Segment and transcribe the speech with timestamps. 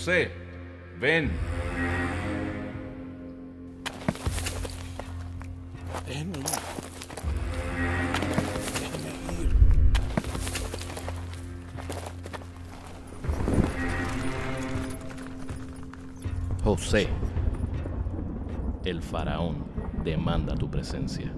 [0.00, 0.30] José,
[0.98, 1.30] ven.
[6.08, 6.26] Ir.
[16.64, 17.08] José,
[18.86, 19.66] el faraón
[20.02, 21.30] demanda tu presencia.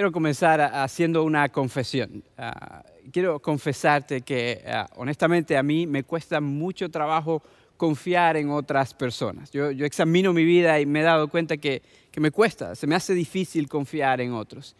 [0.00, 2.24] Quiero comenzar haciendo una confesión.
[2.38, 2.82] Ah,
[3.12, 7.42] quiero confesarte que ah, honestamente a mí me cuesta mucho trabajo
[7.76, 9.50] confiar en otras personas.
[9.50, 12.86] Yo, yo examino mi vida y me he dado cuenta que, que me cuesta, se
[12.86, 14.74] me hace difícil confiar en otros.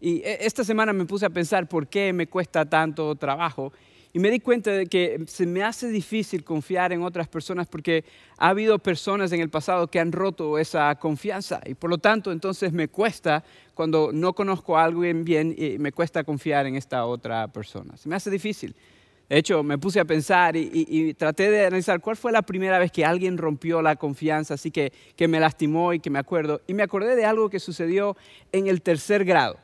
[0.00, 3.72] Y e- esta semana me puse a pensar por qué me cuesta tanto trabajo
[4.14, 8.04] y me di cuenta de que se me hace difícil confiar en otras personas porque
[8.38, 12.30] ha habido personas en el pasado que han roto esa confianza y por lo tanto
[12.30, 13.42] entonces me cuesta
[13.74, 17.96] cuando no conozco a alguien bien y me cuesta confiar en esta otra persona.
[17.96, 18.76] Se me hace difícil.
[19.28, 22.92] De hecho, me puse a pensar y, traté de analizar cuál fue la primera vez
[22.92, 26.60] que alguien rompió la confianza, así que, que me lastimó y que me acuerdo.
[26.66, 28.16] Y me acordé de algo que sucedió
[28.52, 29.58] en el tercer grado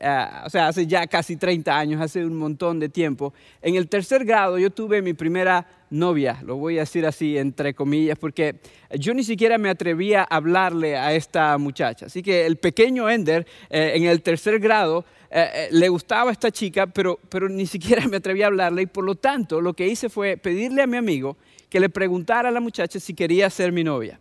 [0.00, 3.32] ah, o sea, hace ya casi 30 años, hace un montón de tiempo.
[3.62, 7.72] En el tercer grado yo tuve mi primera novia, lo voy a decir así entre
[7.72, 8.56] comillas, porque
[8.98, 12.06] yo ni siquiera me atrevía a hablarle a esta muchacha.
[12.06, 16.32] Así que el pequeño Ender eh, en el tercer grado eh, eh, le gustaba a
[16.32, 19.72] esta chica, pero, pero ni siquiera me atrevía a hablarle y por lo tanto lo
[19.72, 21.36] que hice fue pedirle a mi amigo
[21.68, 24.20] que le preguntara a la muchacha si quería ser mi novia.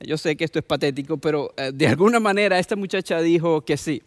[0.00, 4.02] Yo sé que esto es patético, pero de alguna manera esta muchacha dijo que sí.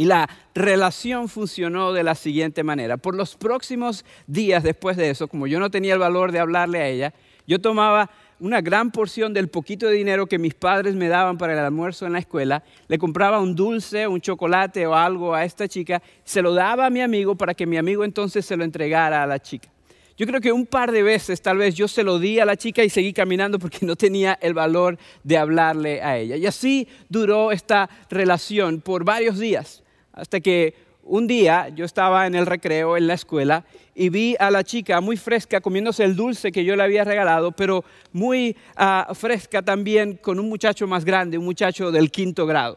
[0.00, 2.96] Y la relación funcionó de la siguiente manera.
[2.96, 6.78] Por los próximos días después de eso, como yo no tenía el valor de hablarle
[6.78, 7.12] a ella,
[7.46, 11.52] yo tomaba una gran porción del poquito de dinero que mis padres me daban para
[11.52, 15.68] el almuerzo en la escuela, le compraba un dulce, un chocolate o algo a esta
[15.68, 19.22] chica, se lo daba a mi amigo para que mi amigo entonces se lo entregara
[19.22, 19.68] a la chica.
[20.16, 22.56] Yo creo que un par de veces tal vez yo se lo di a la
[22.56, 26.36] chica y seguí caminando porque no tenía el valor de hablarle a ella.
[26.36, 29.82] Y así duró esta relación por varios días,
[30.20, 33.64] hasta que un día yo estaba en el recreo en la escuela
[33.94, 37.52] y vi a la chica muy fresca comiéndose el dulce que yo le había regalado,
[37.52, 42.76] pero muy ah, fresca también con un muchacho más grande, un muchacho del quinto grado.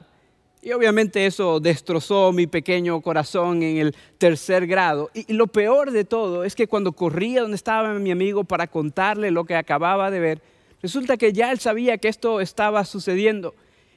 [0.61, 5.11] Y obviamente eso destrozó mi pequeño corazón en el tercer grado.
[5.13, 9.29] Y, lo peor de todo es que cuando corría donde estaba mi amigo para contarle
[9.29, 10.41] lo que acababa de ver,
[10.81, 13.53] resulta que ya él sabía que esto estaba sucediendo.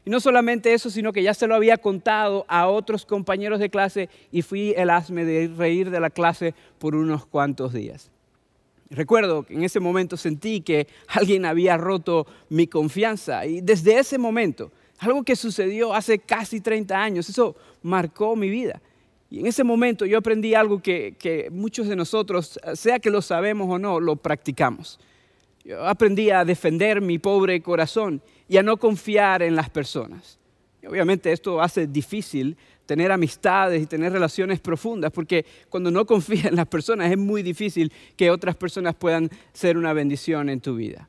[0.06, 3.70] Y no solamente eso, sino que ya se lo había contado a otros compañeros de
[3.70, 8.12] clase y fui el asme de reír de la clase por unos cuantos días.
[8.88, 14.16] Recuerdo que en ese momento sentí que alguien había roto mi confianza y desde ese
[14.16, 18.80] momento, algo que sucedió hace casi 30 años, eso marcó mi vida.
[19.28, 23.22] Y en ese momento yo aprendí algo que, que muchos de nosotros, sea que lo
[23.22, 25.00] sabemos o no, lo practicamos.
[25.66, 30.38] Yo aprendí a defender mi pobre corazón y a no confiar en las personas.
[30.80, 32.56] Y obviamente esto hace difícil
[32.86, 37.42] tener amistades y tener relaciones profundas, porque cuando no confías en las personas es muy
[37.42, 41.08] difícil que otras personas puedan ser una bendición en tu vida.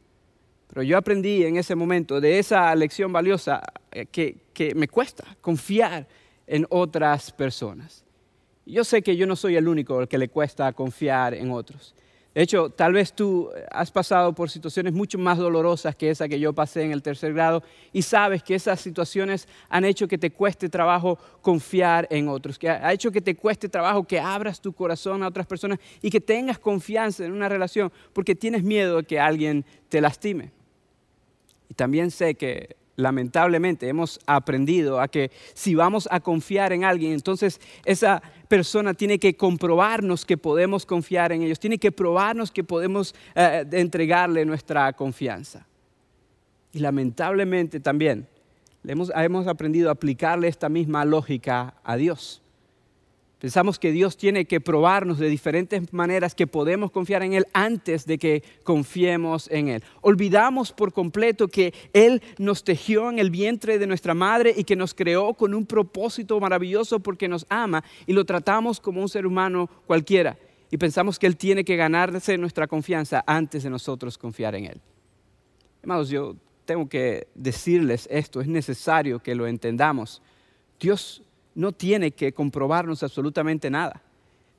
[0.70, 5.24] Pero yo aprendí en ese momento de esa lección valiosa eh, que, que me cuesta
[5.40, 6.08] confiar
[6.48, 8.04] en otras personas.
[8.66, 11.94] Yo sé que yo no soy el único al que le cuesta confiar en otros.
[12.38, 16.40] De hecho, tal vez tú has pasado por situaciones mucho más dolorosas que esa que
[16.40, 20.30] yo pasé en el tercer grado y sabes que esas situaciones han hecho que te
[20.30, 24.72] cueste trabajo confiar en otros, que ha hecho que te cueste trabajo que abras tu
[24.72, 29.04] corazón a otras personas y que tengas confianza en una relación porque tienes miedo de
[29.06, 30.52] que alguien te lastime.
[31.72, 37.14] Y también sé que lamentablemente hemos aprendido a que si vamos a confiar en alguien,
[37.14, 42.64] entonces esa persona tiene que comprobarnos que podemos confiar en ellos, tiene que probarnos que
[42.64, 45.66] podemos eh, entregarle nuestra confianza.
[46.74, 48.28] Y lamentablemente también
[48.84, 52.42] hemos, hemos aprendido a aplicarle esta misma lógica a Dios.
[53.40, 58.08] Pensamos que Dios tiene que probarnos de diferentes maneras que podemos confiar en Él antes
[58.08, 59.84] de que confiemos en Él.
[60.02, 64.76] Olvidamos por completo que Él nos tejió en el vientre de nuestra madre y que
[64.76, 69.28] nos creó con un propósito maravilloso porque nos ama y lo tratamos como un ser
[69.28, 70.36] humano cualquiera.
[70.72, 74.82] Y pensamos que Él tiene que ganarse nuestra confianza antes de nosotros confiar en Él.
[75.84, 76.36] Hermanos, yo
[76.66, 80.24] tengo que decirles esto, es necesario que lo entendamos.
[80.80, 81.22] Dios
[81.58, 84.04] no tiene que comprobarnos absolutamente nada.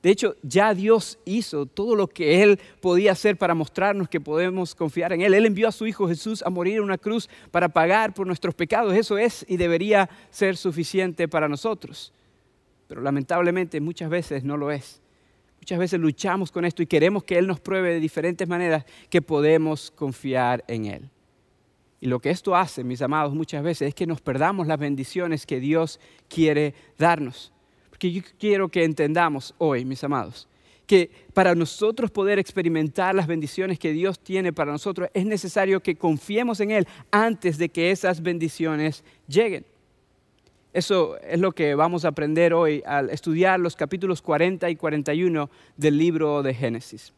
[0.03, 4.75] De hecho, ya Dios hizo todo lo que Él podía hacer para mostrarnos que podemos
[4.75, 5.33] confiar en Él.
[5.33, 8.53] Él envió a su Hijo Jesús a morir en una cruz para pagar por nuestros
[8.53, 8.93] pecados.
[8.93, 12.13] Eso es y debería ser suficiente para nosotros.
[12.87, 15.01] Pero lamentablemente muchas veces no lo es.
[15.59, 19.21] Muchas veces luchamos con esto y queremos que Él nos pruebe de diferentes maneras que
[19.21, 21.09] podemos confiar en Él.
[22.01, 25.45] Y lo que esto hace, mis amados, muchas veces es que nos perdamos las bendiciones
[25.45, 25.99] que Dios
[26.29, 27.51] quiere darnos.
[27.89, 30.47] Porque yo quiero que entendamos hoy, mis amados,
[30.87, 35.95] que para nosotros poder experimentar las bendiciones que Dios tiene para nosotros es necesario que
[35.95, 39.65] confiemos en Él antes de que esas bendiciones lleguen.
[40.71, 45.49] Eso es lo que vamos a aprender hoy al estudiar los capítulos 40 y 41
[45.75, 47.13] del libro de Génesis.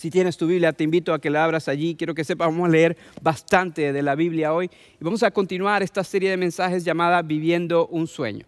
[0.00, 1.94] Si tienes tu Biblia, te invito a que la abras allí.
[1.94, 5.82] Quiero que sepas, vamos a leer bastante de la Biblia hoy y vamos a continuar
[5.82, 8.46] esta serie de mensajes llamada Viviendo un sueño.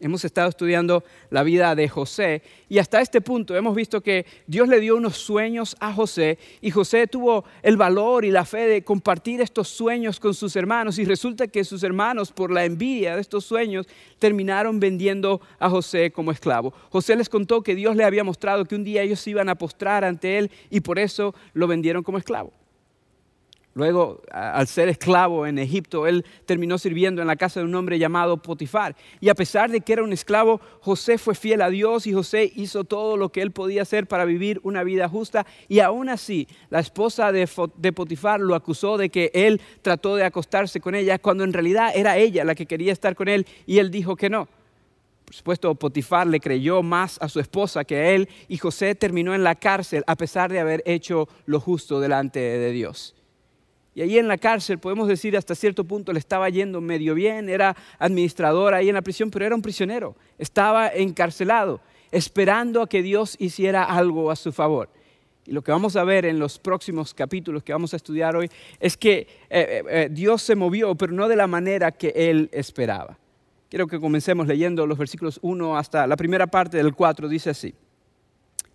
[0.00, 4.66] Hemos estado estudiando la vida de José y hasta este punto hemos visto que Dios
[4.66, 8.82] le dio unos sueños a José y José tuvo el valor y la fe de
[8.82, 13.20] compartir estos sueños con sus hermanos y resulta que sus hermanos por la envidia de
[13.20, 13.86] estos sueños
[14.18, 16.74] terminaron vendiendo a José como esclavo.
[16.90, 20.04] José les contó que Dios le había mostrado que un día ellos iban a postrar
[20.04, 22.52] ante él y por eso lo vendieron como esclavo.
[23.74, 27.98] Luego, al ser esclavo en Egipto, él terminó sirviendo en la casa de un hombre
[27.98, 28.94] llamado Potifar.
[29.20, 32.52] Y a pesar de que era un esclavo, José fue fiel a Dios y José
[32.54, 35.44] hizo todo lo que él podía hacer para vivir una vida justa.
[35.66, 37.48] Y aún así, la esposa de,
[37.92, 42.16] Potifar lo acusó de que él trató de acostarse con ella, cuando en realidad era
[42.16, 44.46] ella la que quería estar con él y él dijo que no.
[45.24, 49.34] Por supuesto, Potifar le creyó más a su esposa que a él y José terminó
[49.34, 53.16] en la cárcel a pesar de haber hecho lo justo delante de Dios.
[53.94, 57.48] Y ahí en la cárcel, podemos decir, hasta cierto punto le estaba yendo medio bien,
[57.48, 61.80] era administrador ahí en la prisión, pero era un prisionero, estaba encarcelado,
[62.10, 64.88] esperando a que Dios hiciera algo a su favor.
[65.46, 68.50] Y lo que vamos a ver en los próximos capítulos que vamos a estudiar hoy
[68.80, 72.48] es que eh, eh, eh, Dios se movió, pero no de la manera que él
[72.52, 73.18] esperaba.
[73.68, 77.74] Quiero que comencemos leyendo los versículos 1 hasta la primera parte del 4, dice así.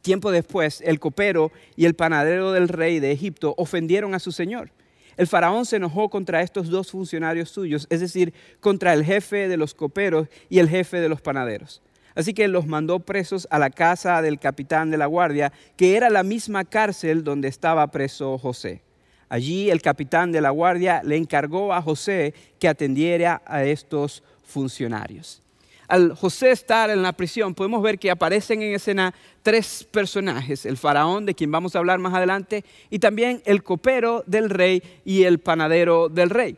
[0.02, 4.72] Tiempo después, el copero y el panadero del rey de Egipto ofendieron a su señor
[5.20, 9.58] el faraón se enojó contra estos dos funcionarios suyos, es decir, contra el jefe de
[9.58, 11.82] los coperos y el jefe de los panaderos.
[12.16, 16.10] Así que los mandó presos a la casa del capitán de la guardia, que era
[16.10, 18.82] la misma cárcel donde estaba preso José.
[19.28, 25.44] Allí el capitán de la guardia le encargó a José que atendiera a estos funcionarios
[25.90, 30.78] al José estar en la prisión, podemos ver que aparecen en escena tres personajes, el
[30.78, 35.24] faraón, de quien vamos a hablar más adelante, y también el copero del rey y
[35.24, 36.56] el panadero del rey.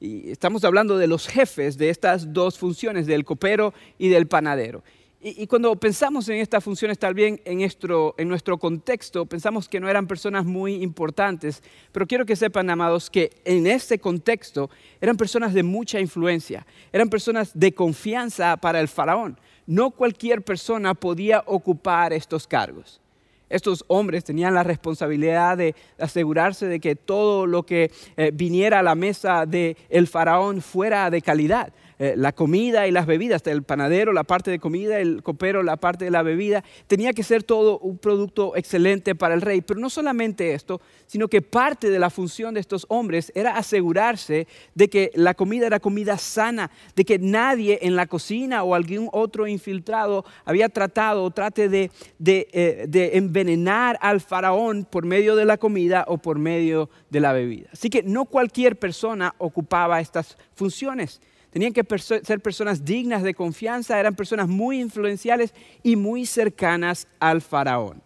[0.00, 4.82] Y estamos hablando de los jefes de estas dos funciones, del copero y del panadero.
[5.24, 9.78] Y, cuando pensamos en estas funciones, tal bien en nuestro, en nuestro contexto, pensamos que
[9.78, 14.68] no eran personas muy importantes, pero quiero que sepan, amados, que en ese contexto
[15.00, 19.38] eran personas de mucha influencia, eran personas de confianza para el faraón.
[19.64, 23.00] No cualquier persona podía ocupar estos cargos.
[23.48, 28.82] Estos hombres tenían la responsabilidad de asegurarse de que todo lo que eh, viniera a
[28.82, 31.72] la mesa del el faraón fuera de calidad.
[31.98, 35.76] Eh, la comida y las bebidas, el panadero, la parte de comida, el copero, la
[35.76, 36.64] parte de la bebida.
[36.86, 39.60] Tenía que ser todo un producto excelente para el rey.
[39.60, 44.46] Pero no solamente esto, sino que parte de la función de estos hombres era asegurarse
[44.74, 49.08] de que la comida era comida sana, de que nadie en la cocina o algún
[49.12, 51.90] otro infiltrado había tratado o trate de,
[52.24, 57.32] eh, de envenenar al faraón por medio de la comida o por medio de la
[57.32, 57.68] bebida.
[57.72, 61.20] Así que no cualquier persona ocupaba estas funciones.
[61.52, 67.42] Tenían que ser personas dignas de confianza, eran personas muy influenciales y muy cercanas al
[67.42, 68.02] faraón.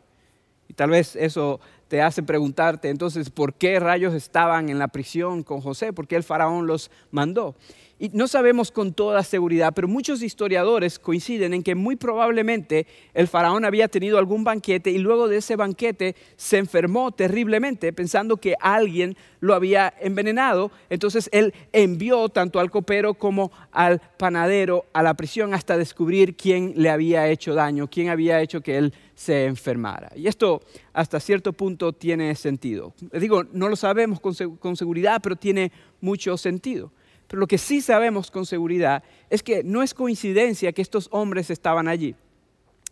[0.69, 5.45] Y tal vez eso te hace preguntarte entonces por qué rayos estaban en la prisión
[5.45, 7.55] con José, por qué el faraón los mandó.
[7.99, 13.27] Y no sabemos con toda seguridad, pero muchos historiadores coinciden en que muy probablemente el
[13.27, 18.55] faraón había tenido algún banquete y luego de ese banquete se enfermó terriblemente pensando que
[18.61, 20.71] alguien lo había envenenado.
[20.91, 26.75] Entonces él envió tanto al copero como al panadero a la prisión hasta descubrir quién
[26.77, 30.13] le había hecho daño, quién había hecho que él se enfermara.
[30.15, 30.61] Y esto
[30.93, 32.93] hasta cierto punto tiene sentido.
[33.11, 35.73] Les digo, no lo sabemos con seguridad, pero tiene
[36.03, 36.93] mucho sentido.
[37.29, 41.51] Pero lo que sí sabemos con seguridad es que no es coincidencia que estos hombres
[41.51, 42.15] estaban allí.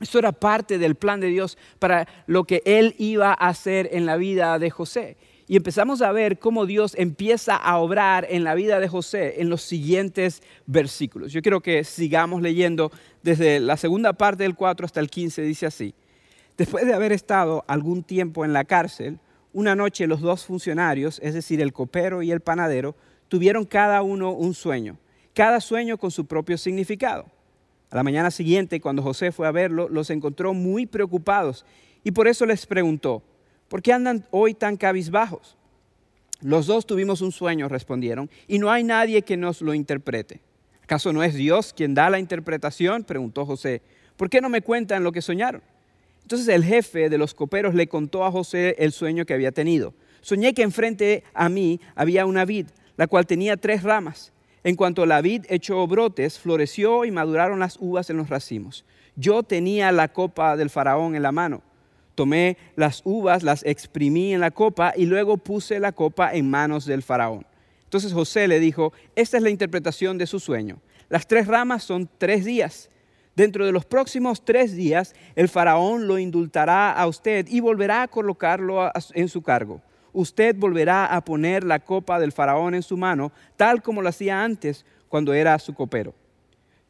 [0.00, 4.06] Esto era parte del plan de Dios para lo que Él iba a hacer en
[4.06, 5.16] la vida de José.
[5.46, 9.50] Y empezamos a ver cómo Dios empieza a obrar en la vida de José en
[9.50, 11.32] los siguientes versículos.
[11.32, 12.90] Yo quiero que sigamos leyendo
[13.22, 15.94] desde la segunda parte del 4 hasta el 15, dice así.
[16.56, 19.18] Después de haber estado algún tiempo en la cárcel,
[19.52, 22.96] una noche los dos funcionarios, es decir, el copero y el panadero,
[23.34, 24.96] tuvieron cada uno un sueño,
[25.34, 27.26] cada sueño con su propio significado.
[27.90, 31.66] A la mañana siguiente, cuando José fue a verlo, los encontró muy preocupados
[32.04, 33.24] y por eso les preguntó,
[33.66, 35.56] ¿por qué andan hoy tan cabizbajos?
[36.42, 40.40] Los dos tuvimos un sueño, respondieron, y no hay nadie que nos lo interprete.
[40.84, 43.02] ¿Acaso no es Dios quien da la interpretación?
[43.02, 43.82] preguntó José.
[44.16, 45.60] ¿Por qué no me cuentan lo que soñaron?
[46.22, 49.92] Entonces el jefe de los coperos le contó a José el sueño que había tenido.
[50.20, 54.32] Soñé que enfrente a mí había una vid, la cual tenía tres ramas.
[54.62, 58.84] En cuanto la vid echó brotes, floreció y maduraron las uvas en los racimos.
[59.16, 61.62] Yo tenía la copa del faraón en la mano.
[62.14, 66.86] Tomé las uvas, las exprimí en la copa y luego puse la copa en manos
[66.86, 67.44] del faraón.
[67.84, 70.78] Entonces José le dijo, esta es la interpretación de su sueño.
[71.08, 72.90] Las tres ramas son tres días.
[73.36, 78.08] Dentro de los próximos tres días, el faraón lo indultará a usted y volverá a
[78.08, 79.82] colocarlo en su cargo.
[80.14, 84.42] Usted volverá a poner la copa del faraón en su mano, tal como lo hacía
[84.42, 86.14] antes cuando era su copero.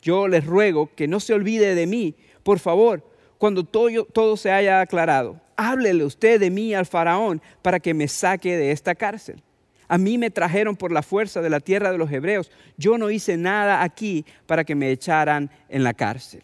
[0.00, 3.02] Yo les ruego que no se olvide de mí, por favor,
[3.38, 5.40] cuando todo, se haya aclarado.
[5.56, 9.42] Háblele usted de mí al faraón para que me saque de esta cárcel.
[9.88, 12.50] A mí me trajeron por la fuerza de la tierra de los hebreos.
[12.76, 16.42] Yo no hice nada aquí para que me echaran en la cárcel.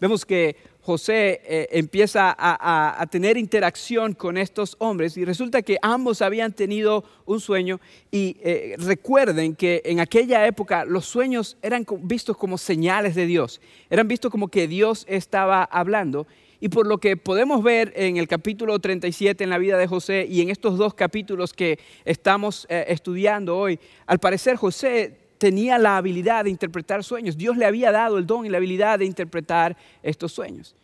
[0.00, 0.56] Vemos que
[0.86, 7.02] José eh, empieza a, tener interacción con estos hombres y resulta que ambos habían tenido
[7.24, 7.80] un sueño
[8.12, 13.60] y eh, recuerden que en aquella época los sueños eran vistos como señales de Dios,
[13.90, 16.28] eran vistos como que Dios estaba hablando
[16.60, 20.24] y por lo que podemos ver en el capítulo 37 en la vida de José
[20.30, 25.96] y en estos dos capítulos que estamos eh, estudiando hoy, al parecer José tenía la
[25.96, 27.36] habilidad de interpretar sueños.
[27.36, 30.74] Dios le había dado el don y la habilidad de interpretar estos sueños.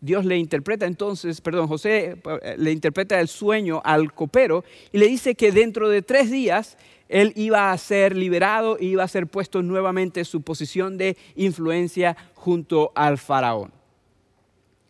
[0.00, 5.06] Dios le interpreta entonces, perdón, José eh, le interpreta el sueño al copero y le
[5.06, 6.76] dice que dentro de tres días
[7.08, 11.16] él iba a ser liberado y iba a ser puesto nuevamente en su posición de
[11.36, 13.81] influencia junto al faraón.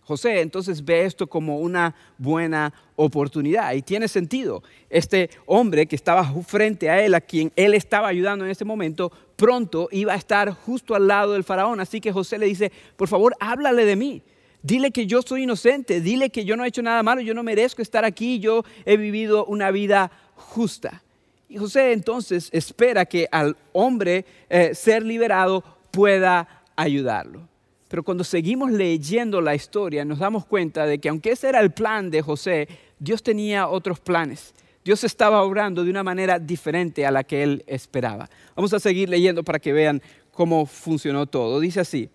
[0.04, 4.62] José entonces ve esto como una buena oportunidad y tiene sentido.
[4.90, 9.12] Este hombre que estaba frente a él, a quien él estaba ayudando en ese momento,
[9.37, 11.78] pronto iba a estar justo al lado del faraón.
[11.78, 14.23] Así que José le dice, por favor, háblale de mí.
[14.62, 17.42] Dile que yo soy inocente, dile que yo no he hecho nada malo, yo no
[17.42, 21.02] merezco estar aquí, yo he vivido una vida justa.
[21.49, 27.51] Y José entonces espera que al hombre eh, ser liberado pueda ayudarlo.
[27.92, 31.72] Pero cuando seguimos leyendo la historia nos damos cuenta de que aunque ese era el
[31.72, 32.66] plan de José,
[32.99, 34.54] Dios tenía otros planes.
[34.82, 38.30] Dios estaba obrando de una manera diferente a la que él esperaba.
[38.56, 41.61] Vamos a seguir leyendo para que vean cómo funcionó todo.
[41.61, 42.08] Dice así,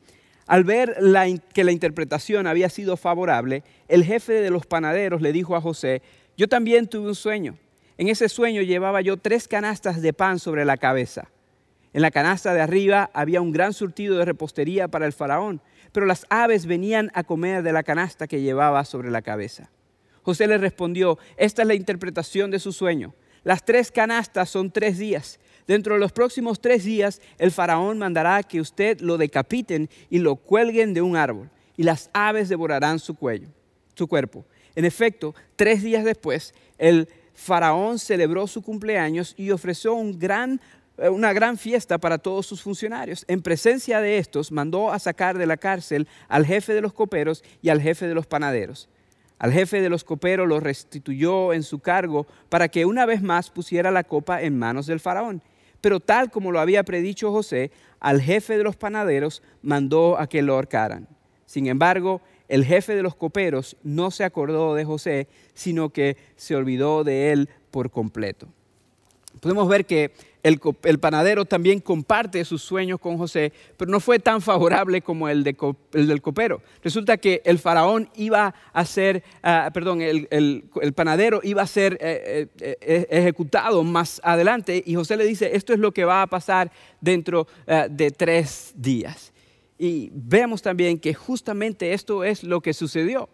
[0.48, 0.98] al ver
[1.54, 6.02] que la interpretación había sido favorable, el jefe de los panaderos le dijo a José,
[6.36, 7.56] yo también tuve un sueño.
[8.00, 11.30] En ese sueño llevaba yo tres canastas de pan sobre la cabeza.
[11.94, 16.06] En la canasta de arriba había un gran surtido de repostería para el faraón, pero
[16.06, 19.70] las aves venían a comer de la canasta que llevaba sobre la cabeza.
[20.22, 23.14] José le respondió, esta es la interpretación de su sueño.
[23.44, 25.40] Las tres canastas son tres días.
[25.68, 30.36] Dentro de los próximos tres días, el faraón mandará que usted lo decapiten y lo
[30.36, 33.48] cuelguen de un árbol, y las aves devorarán su cuello,
[33.96, 34.46] su cuerpo.
[34.76, 40.60] En efecto, tres días después, el faraón celebró su cumpleaños y ofreció un gran
[40.98, 43.24] una gran fiesta para todos sus funcionarios.
[43.28, 47.44] En presencia de estos, mandó a sacar de la cárcel al jefe de los coperos
[47.62, 48.90] y al jefe de los panaderos.
[49.40, 53.52] Al jefe de los coperos lo restituyó en su cargo para que una vez más
[53.52, 55.44] pusiera la copa en manos del faraón.
[55.82, 60.42] Pero tal como lo había predicho José, al jefe de los panaderos mandó a que
[60.42, 61.08] lo ahorcaran.
[61.46, 66.56] Sin embargo, el jefe de los coperos no se acordó de José, sino que se
[66.56, 68.48] olvidó de él por completo.
[69.40, 70.12] Podemos ver que
[70.44, 75.44] el, panadero también comparte sus sueños con José, pero no fue tan favorable como el,
[75.44, 76.62] del copero.
[76.84, 80.64] Resulta que el faraón iba a ser, ah, perdón, el,
[80.96, 85.74] panadero iba a ser eh, eh, eh, ejecutado más adelante y José le dice, esto
[85.74, 89.34] es lo que va a pasar dentro ah, de tres días.
[89.78, 93.30] Y vemos también que justamente esto es lo que sucedió.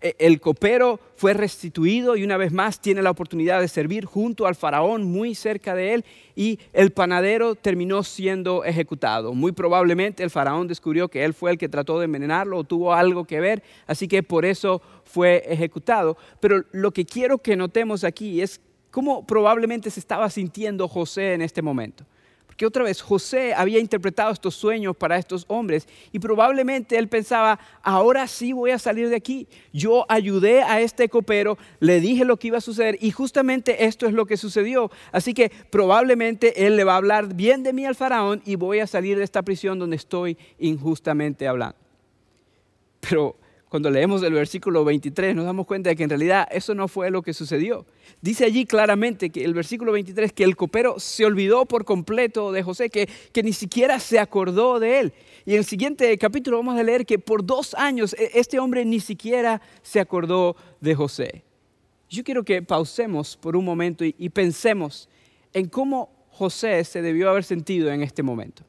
[0.00, 4.46] E, el copero fue restituido y una vez más tiene la oportunidad de servir junto
[4.46, 6.04] al faraón muy cerca de él
[6.36, 9.34] y el panadero terminó siendo ejecutado.
[9.34, 12.94] Muy probablemente el faraón descubrió que él fue el que trató de envenenarlo o tuvo
[12.94, 16.16] algo que ver, así que por eso fue ejecutado.
[16.40, 21.42] Pero lo que quiero que notemos aquí es cómo probablemente se estaba sintiendo José en
[21.42, 22.04] este momento
[22.58, 27.60] Porque otra vez José había interpretado estos sueños para estos hombres y probablemente él pensaba,
[27.84, 29.46] ahora sí voy a salir de aquí.
[29.72, 34.06] Yo ayudé a este copero, le dije lo que iba a suceder y justamente esto
[34.06, 34.90] es lo que sucedió.
[35.12, 38.80] Así que probablemente él le va a hablar bien de mí al faraón y voy
[38.80, 41.76] a salir de esta prisión donde estoy injustamente hablando.
[43.08, 43.36] Pero
[43.68, 47.10] cuando leemos el versículo 23 nos damos cuenta de que en realidad eso no fue
[47.10, 47.84] lo que sucedió.
[48.22, 52.62] Dice allí claramente que el versículo 23 que el copero se olvidó por completo de
[52.62, 55.12] José, que, que ni siquiera se acordó de él.
[55.44, 58.84] Y en el siguiente capítulo vamos a leer que por dos años e, este hombre
[58.84, 61.44] ni siquiera se acordó de José.
[62.08, 65.10] Yo quiero que pausemos por un momento y, y pensemos
[65.52, 68.62] en cómo José se debió haber sentido en este momento.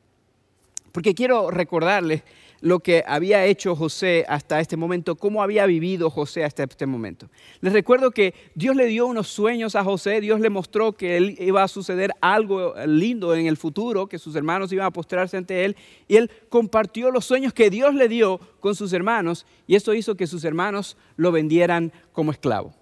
[0.91, 2.23] Porque quiero recordarles
[2.61, 7.29] lo que había hecho José hasta este momento, cómo había vivido José hasta este momento.
[7.61, 11.63] Les recuerdo que Dios le dio unos sueños a José, Dios le mostró que iba
[11.63, 15.75] a suceder algo lindo en el futuro, que sus hermanos iban a postrarse ante él,
[16.07, 20.15] y él compartió los sueños que Dios le dio con sus hermanos, y esto hizo
[20.15, 22.73] que sus hermanos lo vendieran como esclavo.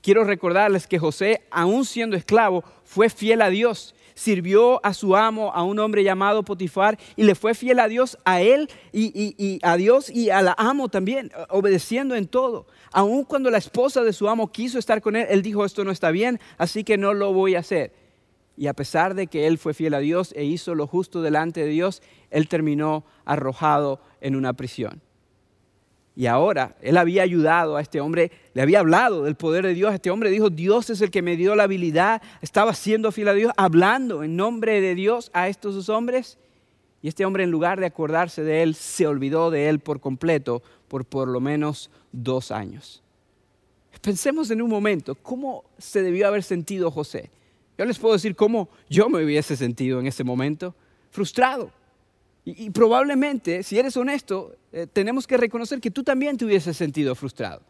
[0.00, 5.52] Quiero recordarles que José, aún siendo esclavo, fue fiel a Dios sirvió a su amo,
[5.52, 9.76] a un hombre llamado Potifar, y le fue fiel a Dios, a él y, a
[9.76, 12.66] Dios y a la amo también, obedeciendo en todo.
[12.92, 15.90] Aun cuando la esposa de su amo quiso estar con él, él dijo, esto no
[15.90, 17.92] está bien, así que no lo voy a hacer.
[18.56, 21.60] Y a pesar de que él fue fiel a Dios e hizo lo justo delante
[21.60, 25.02] de Dios, él terminó arrojado en una prisión.
[26.16, 29.92] Y ahora él había ayudado a este hombre, le había hablado del poder de Dios.
[29.92, 33.34] Este hombre dijo, Dios es el que me dio la habilidad, estaba siendo fiel a
[33.34, 36.38] Dios, hablando en nombre de Dios a estos dos hombres.
[37.02, 40.62] Y este hombre en lugar de acordarse de él, se olvidó de él por completo
[40.88, 43.02] por por lo menos dos años.
[44.00, 47.30] Pensemos en un momento, ¿cómo se debió haber sentido José?
[47.76, 50.74] Yo les puedo decir cómo yo me hubiese sentido en ese momento,
[51.10, 51.70] frustrado
[52.44, 57.14] y, probablemente, si eres honesto, eh, tenemos que reconocer que tú también te hubieses sentido
[57.14, 57.62] frustrado.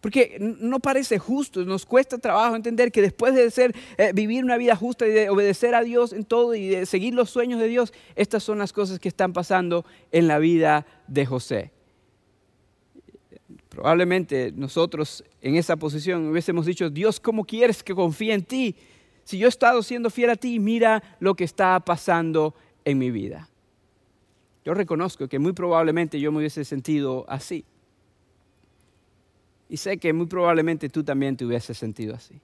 [0.00, 4.76] Porque no parece justo, nos cuesta trabajo entender que después de eh, vivir una vida
[4.76, 7.92] justa y de obedecer a Dios en todo y de seguir los sueños de Dios,
[8.14, 11.72] estas son las cosas que están pasando en la vida de José.
[13.68, 18.76] Probablemente nosotros en esa posición hubiésemos dicho, Dios, ¿cómo quieres que confíe en ti?
[19.24, 23.10] Si yo he estado siendo fiel a ti, mira lo que está pasando en mi
[23.10, 23.48] vida.
[24.64, 27.64] Yo reconozco que muy probablemente yo me hubiese sentido así.
[29.68, 32.40] Y sé que muy probablemente tú también te hubieses sentido así.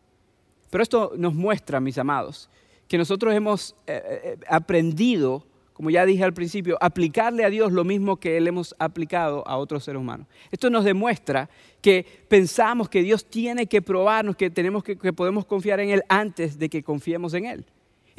[0.68, 2.50] Pero esto nos muestra, mis amados,
[2.88, 7.84] que nosotros hemos eh, eh, aprendido, como ya dije al principio, aplicarle a Dios lo
[7.84, 10.26] mismo que Él hemos aplicado a otros seres humanos.
[10.50, 11.48] Esto nos demuestra
[11.80, 16.58] que pensamos que Dios tiene que probarnos, que, tenemos que podemos confiar en Él antes
[16.58, 17.64] de que confiemos en Él.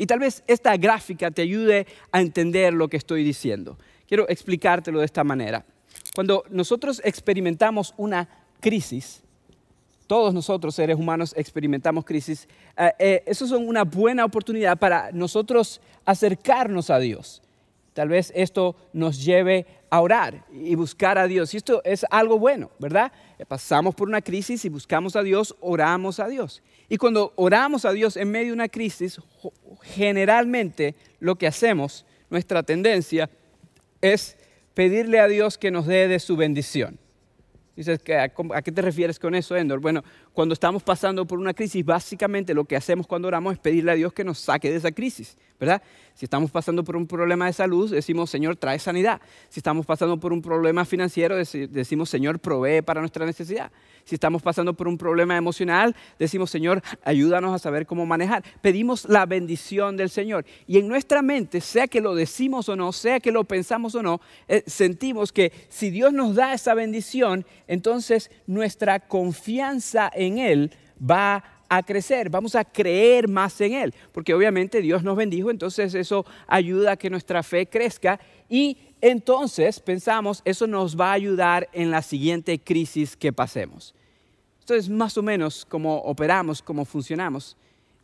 [0.01, 3.77] Y tal vez esta gráfica te ayude a entender lo que estoy diciendo.
[4.07, 5.63] Quiero explicártelo de esta manera.
[6.15, 8.27] Cuando nosotros experimentamos una
[8.59, 9.21] crisis,
[10.07, 15.79] todos nosotros seres humanos experimentamos crisis, eh, eh, eso es una buena oportunidad para nosotros
[16.03, 17.43] acercarnos a Dios.
[17.93, 21.53] Tal vez esto nos lleve a orar y buscar a Dios.
[21.53, 23.11] Y esto es algo bueno, ¿verdad?
[23.47, 26.63] Pasamos por una crisis y buscamos a Dios, oramos a Dios.
[26.87, 29.19] Y cuando oramos a Dios en medio de una crisis,
[29.81, 33.29] generalmente lo que hacemos, nuestra tendencia,
[33.99, 34.37] es
[34.73, 36.97] pedirle a Dios que nos dé de su bendición.
[37.75, 37.99] Dices,
[38.53, 39.79] ¿a qué te refieres con eso, Endor?
[39.79, 43.91] Bueno, cuando estamos pasando por una crisis, básicamente lo que hacemos cuando oramos es pedirle
[43.91, 45.81] a Dios que nos saque de esa crisis, ¿verdad?
[46.13, 49.21] Si estamos pasando por un problema de salud, decimos, Señor, trae sanidad.
[49.49, 53.71] Si estamos pasando por un problema financiero, decimos, Señor, provee para nuestra necesidad.
[54.03, 58.43] Si estamos pasando por un problema emocional, decimos, Señor, ayúdanos a saber cómo manejar.
[58.61, 60.45] Pedimos la bendición del Señor.
[60.67, 64.03] Y en nuestra mente, sea que lo decimos o no, sea que lo pensamos o
[64.03, 71.43] no, eh, sentimos que si Dios nos da esa bendición, entonces nuestra confianza Él va
[71.69, 76.25] a crecer, vamos a creer más en Él, porque obviamente Dios nos bendijo, entonces eso
[76.45, 81.89] ayuda a que nuestra fe crezca y entonces pensamos, eso nos va a ayudar en
[81.89, 83.95] la siguiente crisis que pasemos.
[84.59, 87.57] Esto es más o menos como operamos, cómo funcionamos.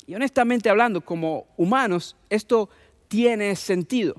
[0.08, 2.70] Y honestamente hablando, como humanos, esto
[3.10, 4.16] tiene sentido.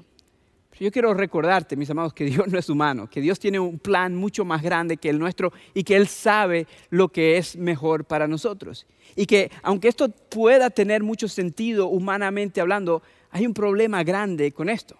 [0.80, 4.14] Yo quiero recordarte, mis amados, que Dios no es humano, que Dios tiene un plan
[4.14, 8.28] mucho más grande que el nuestro y que Él sabe lo que es mejor para
[8.28, 8.86] nosotros.
[9.16, 14.68] Y que aunque esto pueda tener mucho sentido humanamente hablando, hay un problema grande con
[14.68, 14.96] esto.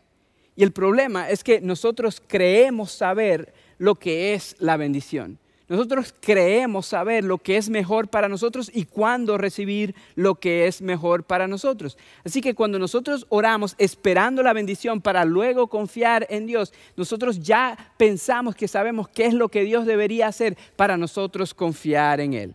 [0.57, 5.39] Y el problema es que nosotros creemos saber lo que es la bendición.
[5.69, 10.81] Nosotros creemos saber lo que es mejor para nosotros y cuándo recibir lo que es
[10.81, 11.99] mejor para nosotros.
[12.25, 17.93] Así que cuando nosotros oramos esperando la bendición para luego confiar en Dios, nosotros ya
[17.99, 22.55] pensamos que sabemos qué es lo que Dios debería hacer para nosotros confiar en Él.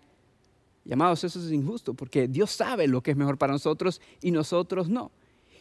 [0.84, 4.32] Y amados, eso es injusto porque Dios sabe lo que es mejor para nosotros y
[4.32, 5.12] nosotros no.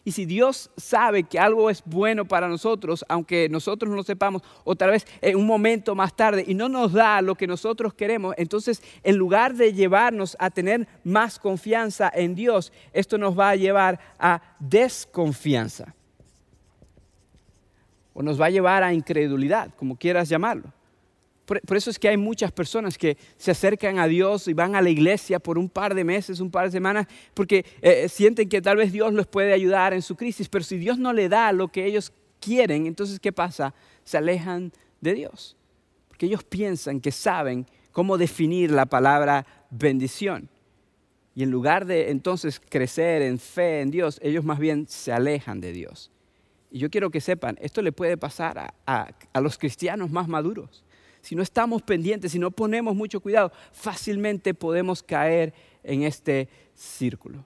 [0.04, 4.42] Y si Dios sabe que algo es bueno para nosotros, aunque nosotros no lo sepamos,
[4.64, 7.94] o tal vez en un momento más tarde, y no nos da lo que nosotros
[7.94, 13.50] queremos, entonces en lugar de llevarnos a tener más confianza en Dios, esto nos va
[13.50, 15.94] a llevar a desconfianza.
[18.12, 20.72] O nos va a llevar a incredulidad, como quieras llamarlo.
[21.44, 24.83] Por, eso es que hay muchas personas que se acercan a Dios y van a
[24.83, 28.62] la iglesia por un par de meses, un par de semanas, porque eh, sienten que
[28.62, 31.50] tal vez Dios les puede ayudar en su crisis, pero si Dios no le da
[31.52, 33.74] lo que ellos quieren, entonces ¿qué pasa?
[34.05, 35.57] Se alejan de Dios,
[36.09, 40.48] porque ellos piensan que saben cómo definir la palabra bendición.
[41.35, 45.61] Y en lugar de entonces crecer en fe en Dios, ellos más bien se alejan
[45.61, 46.11] de Dios.
[46.70, 50.85] Y yo quiero que sepan, esto le puede pasar a los cristianos más maduros
[51.22, 55.54] si no estamos pendientes, si no ponemos mucho cuidado, fácilmente podemos caer
[55.85, 57.44] en este círculo.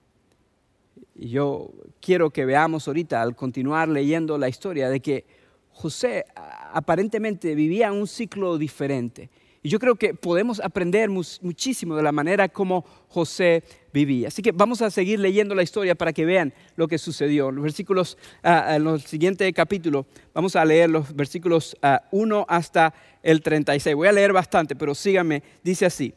[1.15, 5.25] Y yo quiero que veamos ahorita, al continuar leyendo la historia, de que
[5.71, 9.29] José aparentemente vivía un ciclo diferente.
[9.67, 14.29] Y yo creo que podemos aprender muchísimo de la manera como José vivía.
[14.29, 17.51] Así que vamos a seguir leyendo la historia para que vean lo que sucedió.
[17.51, 21.75] Los versículos, ah, en el siguiente capítulo, vamos a leer los versículos
[22.11, 23.93] 1 ah, hasta el 36.
[23.93, 25.43] Voy a leer bastante, pero síganme.
[25.61, 26.13] Dice así.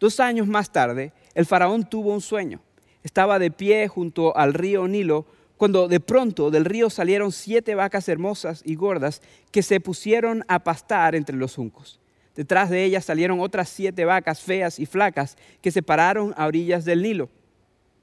[0.00, 2.60] Dos años más tarde, el faraón tuvo un sueño.
[3.04, 5.24] Estaba de pie junto al río Nilo
[5.56, 10.64] cuando de pronto del río salieron siete vacas hermosas y gordas que se pusieron a
[10.64, 12.00] pastar entre los juncos.
[12.38, 16.84] Detrás de ellas salieron otras siete vacas feas y flacas que se pararon a orillas
[16.84, 17.30] del Nilo,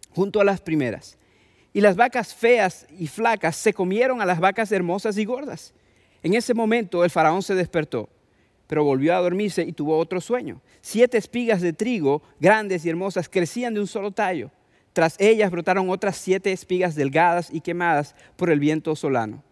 [0.10, 1.18] junto a las primeras.
[1.72, 5.74] Y las vacas feas y flacas se comieron a las vacas hermosas y gordas.
[6.22, 8.10] En ese momento el faraón se despertó,
[8.68, 10.60] pero volvió a dormirse y tuvo otro sueño.
[10.82, 14.52] Siete espigas de trigo, grandes y hermosas, crecían de un solo tallo.
[14.92, 19.46] Tras ellas brotaron otras siete espigas delgadas y quemadas por el viento solano.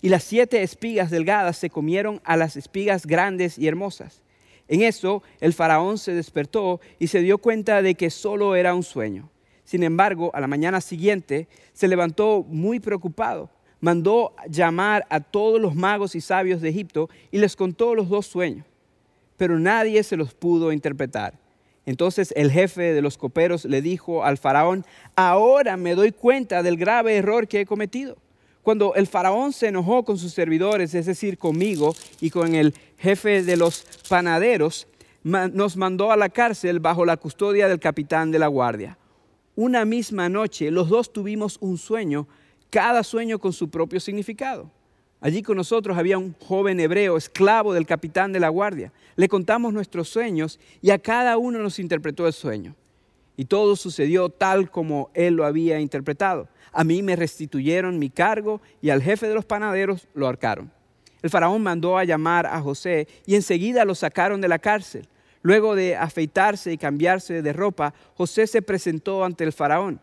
[0.00, 4.22] Y las siete espigas delgadas se comieron a las espigas grandes y hermosas.
[4.70, 8.84] En eso el faraón se despertó y se dio cuenta de que solo era un
[8.84, 9.28] sueño.
[9.64, 13.50] Sin embargo, a la mañana siguiente se levantó muy preocupado.
[13.80, 18.26] Mandó llamar a todos los magos y sabios de Egipto y les contó los dos
[18.26, 18.64] sueños,
[19.36, 21.34] pero nadie se los pudo interpretar.
[21.84, 24.84] Entonces el jefe de los coperos le dijo al faraón,
[25.16, 28.18] ahora me doy cuenta del grave error que he cometido
[28.62, 33.42] cuando el faraón se enojó con sus servidores, es decir, conmigo y con el jefe
[33.42, 34.86] de los panaderos,
[35.22, 38.98] nos mandó a la cárcel bajo la custodia del capitán de la guardia.
[39.56, 42.26] Una misma noche los dos tuvimos un sueño,
[42.70, 44.70] cada sueño con su propio significado.
[45.20, 48.92] Allí con nosotros había un joven hebreo, esclavo del capitán de la guardia.
[49.16, 52.74] Le contamos nuestros sueños y a cada uno nos interpretó el sueño.
[53.36, 58.60] Y todo sucedió tal como él lo había interpretado a mí me restituyeron mi cargo
[58.80, 60.70] y al jefe de los panaderos lo arcaron.
[61.22, 65.06] El faraón mandó a llamar a José y enseguida lo sacaron de la cárcel.
[65.42, 70.00] Luego de afeitarse y cambiarse de ropa, José se presentó ante el faraón,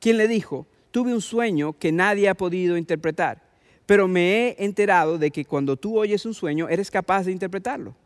[0.00, 3.42] quien le dijo, tuve un sueño que nadie ha podido interpretar,
[3.84, 7.96] pero me he enterado de que cuando tú oyes un sueño eres capaz de interpretarlo.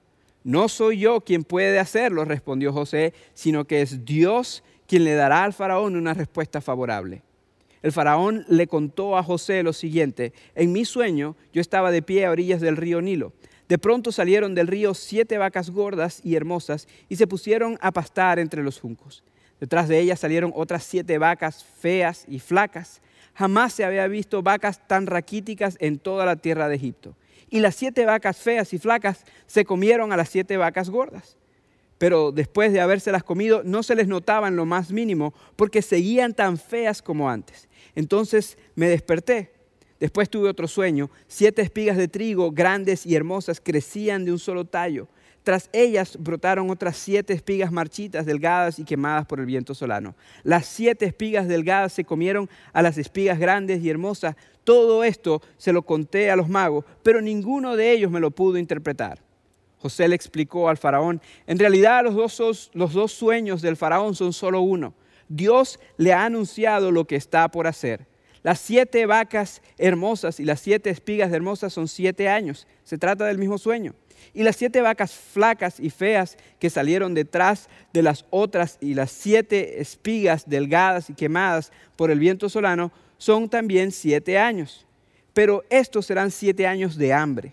[0.43, 5.45] No soy yo quien puede hacerlo, respondió José, sino que es Dios quien le dará
[5.45, 7.23] al faraón una respuesta favorable.
[7.83, 12.27] El faraón le contó a José lo siguiente, en mi sueño yo estaba de pie
[12.27, 13.33] a orillas del río Nilo.
[13.69, 18.39] De pronto salieron del río siete vacas gordas y hermosas y se pusieron a pastar
[18.39, 19.23] entre los juncos.
[19.61, 23.01] Detrás de ellas salieron otras siete vacas feas y flacas.
[23.35, 27.15] Jamás se había visto vacas tan raquíticas en toda la tierra de Egipto.
[27.51, 31.37] Y las siete vacas feas y flacas se comieron a las siete vacas gordas.
[31.99, 36.33] Pero después de habérselas comido no se les notaba en lo más mínimo porque seguían
[36.33, 37.69] tan feas como antes.
[37.95, 39.53] Entonces me desperté.
[39.99, 41.11] Después tuve otro sueño.
[41.29, 45.09] Siete espigas de trigo grandes y hermosas crecían de un solo tallo.
[45.43, 50.15] Tras ellas brotaron otras siete espigas marchitas, delgadas y quemadas por el viento solano.
[50.43, 54.37] Las siete espigas delgadas se comieron a las espigas grandes y hermosas.
[54.71, 58.57] Todo esto se lo conté a los magos, pero ninguno de ellos me lo pudo
[58.57, 59.19] interpretar.
[59.79, 64.33] José le explicó al faraón, en realidad los dos, los dos sueños del faraón son
[64.33, 64.95] solo uno.
[65.29, 68.07] Dios le ha anunciado lo que está por hacer.
[68.45, 72.69] Las siete vacas hermosas y las siete espigas hermosas son siete años.
[72.85, 73.97] Se trata del mismo sueño.
[74.35, 79.11] Y las siete vacas flacas y feas que salieron detrás de las otras y las
[79.11, 84.87] siete espigas delgadas y quemadas por el viento solano son también siete años.
[85.35, 87.53] Pero estos serán siete años de hambre.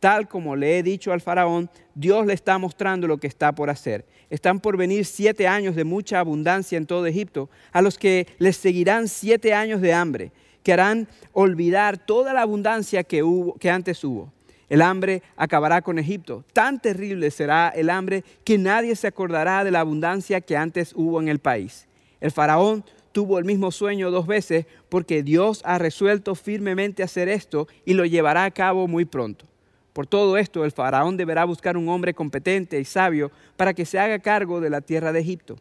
[0.00, 3.70] Tal como le he dicho al faraón, Dios le está mostrando lo que está por
[3.70, 4.04] hacer.
[4.28, 8.58] Están por venir siete años de mucha abundancia en todo Egipto, a los que les
[8.58, 10.30] seguirán siete años de hambre,
[10.62, 14.30] que harán olvidar toda la abundancia que, hubo, que antes hubo.
[14.68, 16.44] El hambre acabará con Egipto.
[16.52, 21.18] Tan terrible será el hambre que nadie se acordará de la abundancia que antes hubo
[21.18, 21.88] en el país.
[22.20, 22.84] El faraón
[23.18, 28.04] tuvo el mismo sueño dos veces porque Dios ha resuelto firmemente hacer esto y lo
[28.04, 29.44] llevará a cabo muy pronto.
[29.92, 33.98] Por todo esto, el faraón deberá buscar un hombre competente y sabio para que se
[33.98, 35.56] haga cargo de la tierra de Egipto.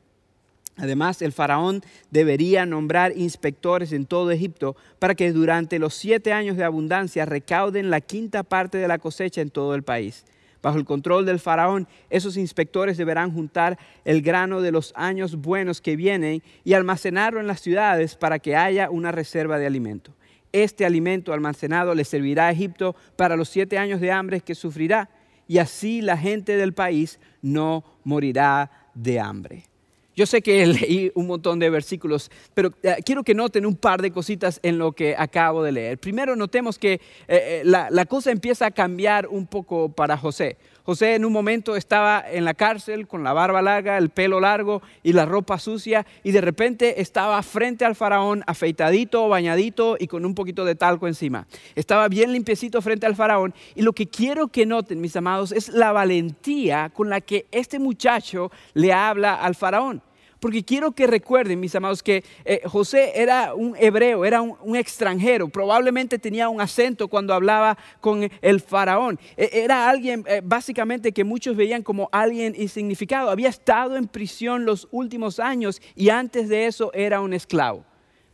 [0.76, 6.58] Además, el faraón debería nombrar inspectores en todo Egipto para que durante los siete años
[6.58, 10.26] de abundancia recauden la quinta parte de la cosecha en todo el país.
[10.62, 15.82] Bajo el control del faraón, esos inspectores deberán juntar el grano de los años buenos
[15.82, 20.14] que vienen y almacenarlo en las ciudades para que haya una reserva de alimento.
[20.52, 25.10] Este alimento almacenado le servirá a Egipto para los siete años de hambre que sufrirá,
[25.48, 29.64] y así la gente del país no morirá de hambre.
[30.18, 34.02] Yo sé que leí un montón de versículos, pero eh, quiero que noten un par
[34.02, 36.00] de cositas en lo que acabo de leer.
[36.00, 40.58] Primero, notemos que eh, eh, la, la cosa empieza a cambiar un poco para José.
[40.88, 44.82] José en un momento estaba en la cárcel con la barba larga, el pelo largo
[45.04, 50.26] y la ropa sucia y de repente estaba frente al faraón afeitadito, bañadito y con
[50.26, 51.46] un poquito de talco encima.
[51.76, 55.68] Estaba bien limpiecito frente al faraón y lo que quiero que noten, mis amados, es
[55.68, 60.02] la valentía con la que este muchacho le habla al faraón.
[60.40, 65.50] Porque quiero que recuerden, mis amados, que eh, José era un hebreo, era un, extranjero.
[65.50, 69.20] Probablemente tenía un acento cuando hablaba con el faraón.
[69.36, 73.32] E, era alguien eh, básicamente que muchos veían como alguien insignificado.
[73.32, 77.84] Había estado en prisión los últimos años y antes de eso era un esclavo.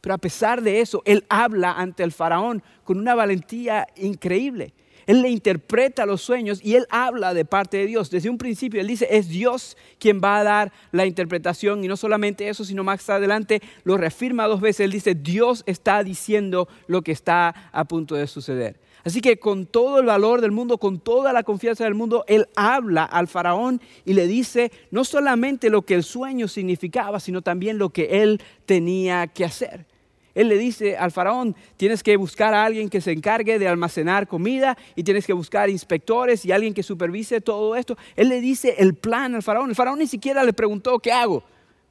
[0.01, 4.73] Pero a pesar de eso, él habla ante el faraón con una valentía increíble.
[5.05, 8.09] Él le interpreta los sueños y él habla de parte de Dios.
[8.09, 11.97] Desde un principio él dice, es Dios quien va a dar la interpretación y no
[11.97, 14.81] solamente eso, sino más adelante lo reafirma dos veces.
[14.81, 18.79] Él dice, Dios está diciendo lo que está a punto de suceder.
[19.03, 22.47] Así que con todo el valor del mundo, con toda la confianza del mundo, él
[22.55, 27.77] habla al faraón y le dice no solamente lo que el sueño significaba, sino también
[27.77, 29.85] lo que él tenía que hacer.
[30.35, 34.27] Él le dice al faraón, tienes que buscar a alguien que se encargue de almacenar
[34.27, 37.97] comida y tienes que buscar inspectores y alguien que supervise todo esto.
[38.15, 39.69] Él le dice el plan al faraón.
[39.69, 41.43] El faraón ni siquiera le preguntó qué hago,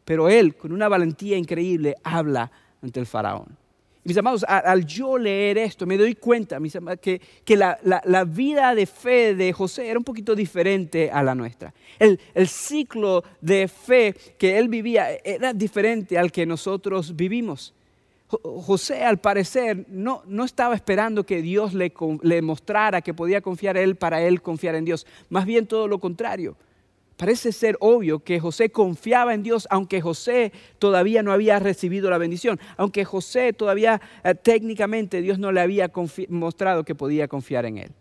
[0.04, 2.50] pero él con una valentía increíble habla
[2.82, 3.62] ante el faraón.
[4.04, 7.20] Mis amados, al yo leer esto me doy cuenta mis que,
[7.56, 11.72] la, vida de fe de José era un poquito diferente a la nuestra.
[12.00, 17.74] El, el ciclo de fe que él vivía era diferente al que nosotros vivimos.
[18.42, 21.92] José al parecer no, no estaba esperando que Dios le,
[22.42, 25.06] mostrara que podía confiar en él para él confiar en Dios.
[25.28, 26.56] Más bien todo lo contrario.
[27.16, 32.18] Parece ser obvio que José confiaba en Dios aunque José todavía no había recibido la
[32.18, 35.90] bendición, aunque José todavía eh, técnicamente Dios no le había
[36.28, 37.92] mostrado que podía confiar en él.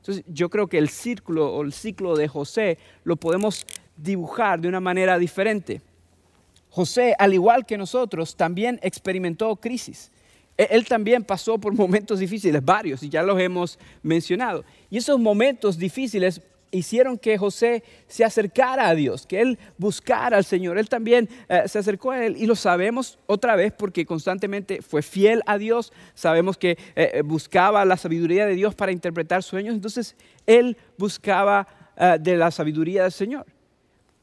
[0.00, 3.64] Entonces yo creo que el círculo o el ciclo de José lo podemos
[3.96, 5.80] dibujar de una manera diferente.
[6.72, 10.10] José, al igual que nosotros, también experimentó crisis.
[10.56, 14.64] E-, él también pasó por momentos difíciles, varios, y ya los hemos mencionado.
[14.88, 20.46] Y esos momentos difíciles hicieron que José se acercara a Dios, que él buscara al
[20.46, 20.78] Señor.
[20.78, 25.02] Él también eh, se acercó a Él y lo sabemos otra vez porque constantemente fue
[25.02, 25.92] fiel a Dios.
[26.14, 29.74] Sabemos que eh, eh, buscaba la sabiduría de Dios para interpretar sueños.
[29.74, 31.68] Entonces, él buscaba
[32.18, 33.44] de la sabiduría del Señor.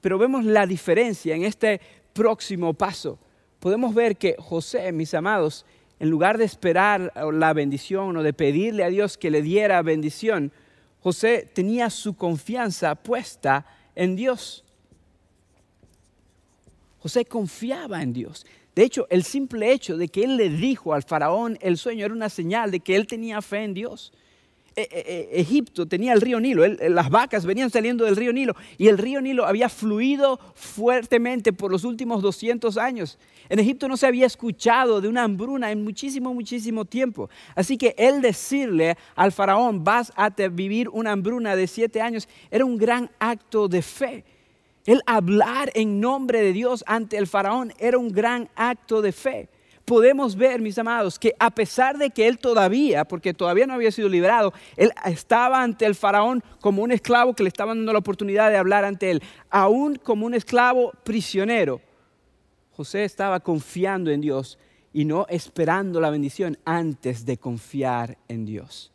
[0.01, 1.79] Pero vemos la diferencia en este
[2.13, 3.19] próximo paso.
[3.59, 5.65] Podemos ver que José, mis amados,
[5.99, 10.51] en lugar de esperar la bendición o de pedirle a Dios que le diera bendición,
[11.01, 14.63] José tenía su confianza puesta en Dios.
[16.99, 18.45] José confiaba en Dios.
[18.75, 22.13] De hecho, el simple hecho de que él le dijo al faraón el sueño era
[22.13, 24.13] una señal de que él tenía fe en Dios.
[24.79, 28.55] E, e, e, Egipto tenía el río Nilo, las vacas venían saliendo del río Nilo
[28.77, 33.19] y el río Nilo había fluido fuertemente por los últimos 200 años.
[33.49, 37.29] En Egipto no se había escuchado de una hambruna en muchísimo, muchísimo tiempo.
[37.55, 42.63] Así que él decirle al faraón, vas a vivir una hambruna de siete años, era
[42.63, 44.23] un gran acto de fe.
[44.85, 49.49] El hablar en nombre de Dios ante el faraón era un gran acto de fe.
[49.89, 53.91] Podemos ver, mis amados, que a pesar de que él todavía, porque todavía no había
[53.91, 57.97] sido liberado, él estaba ante el faraón como un esclavo que le estaba dando la
[57.97, 61.81] oportunidad de hablar ante él, aún como un esclavo prisionero.
[62.69, 64.59] José estaba confiando en Dios
[64.93, 68.91] y no esperando la bendición antes de confiar en Dios.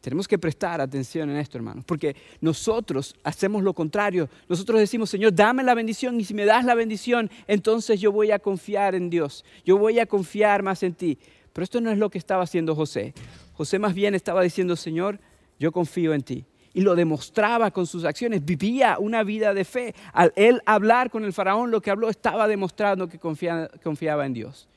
[0.00, 4.28] Tenemos que prestar atención en esto, hermanos, porque nosotros hacemos lo contrario.
[4.48, 8.30] Nosotros decimos, Señor, dame la bendición y si me das la bendición, entonces yo voy
[8.30, 9.44] a confiar en Dios.
[9.64, 11.18] Yo voy a confiar más en ti.
[11.52, 13.14] Pero esto no es lo que estaba haciendo José.
[13.54, 15.18] José más bien estaba diciendo, Señor,
[15.58, 16.44] yo confío en ti.
[16.72, 19.94] Y lo demostraba con sus acciones, vivía una vida de fe.
[20.12, 24.34] Al él hablar con el faraón, lo que habló estaba demostrando que confiaba, confiaba en
[24.34, 24.68] Dios.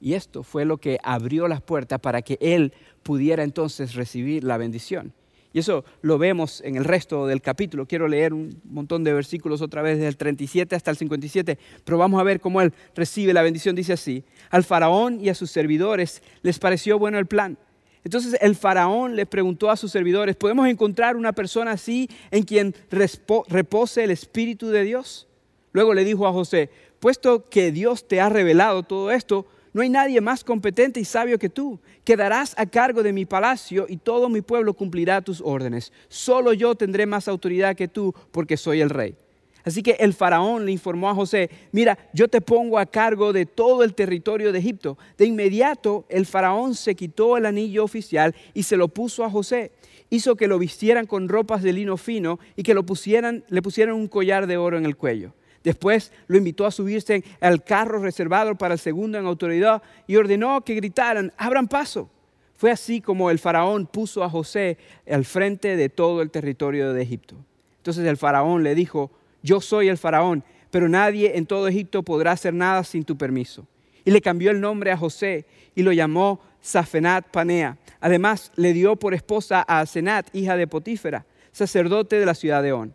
[0.00, 4.56] Y esto fue lo que abrió las puertas para que él pudiera entonces recibir la
[4.56, 5.12] bendición.
[5.52, 7.86] Y eso lo vemos en el resto del capítulo.
[7.86, 11.96] Quiero leer un montón de versículos otra vez desde el 37 hasta el 57, pero
[11.96, 13.74] vamos a ver cómo él recibe la bendición.
[13.74, 17.56] Dice así, al faraón y a sus servidores les pareció bueno el plan.
[18.04, 22.74] Entonces el faraón le preguntó a sus servidores, ¿podemos encontrar una persona así en quien
[22.90, 25.26] repose el Espíritu de Dios?
[25.72, 29.46] Luego le dijo a José, puesto que Dios te ha revelado todo esto,
[29.78, 31.78] no hay nadie más competente y sabio que tú.
[32.02, 35.92] Quedarás a cargo de mi palacio y todo mi pueblo cumplirá tus órdenes.
[36.08, 39.14] Solo yo tendré más autoridad que tú porque soy el rey.
[39.62, 43.46] Así que el faraón le informó a José, mira, yo te pongo a cargo de
[43.46, 44.98] todo el territorio de Egipto.
[45.16, 49.70] De inmediato el faraón se quitó el anillo oficial y se lo puso a José.
[50.10, 53.94] Hizo que lo vistieran con ropas de lino fino y que lo pusieran, le pusieran
[53.94, 55.34] un collar de oro en el cuello.
[55.64, 60.64] Después lo invitó a subirse al carro reservado para el segundo en autoridad y ordenó
[60.64, 62.08] que gritaran, abran paso.
[62.56, 67.02] Fue así como el faraón puso a José al frente de todo el territorio de
[67.02, 67.36] Egipto.
[67.78, 69.10] Entonces el faraón le dijo,
[69.42, 73.66] yo soy el faraón, pero nadie en todo Egipto podrá hacer nada sin tu permiso.
[74.04, 77.78] Y le cambió el nombre a José y lo llamó Safenat Panea.
[78.00, 82.72] Además le dio por esposa a Asenat, hija de Potífera, sacerdote de la ciudad de
[82.72, 82.94] On.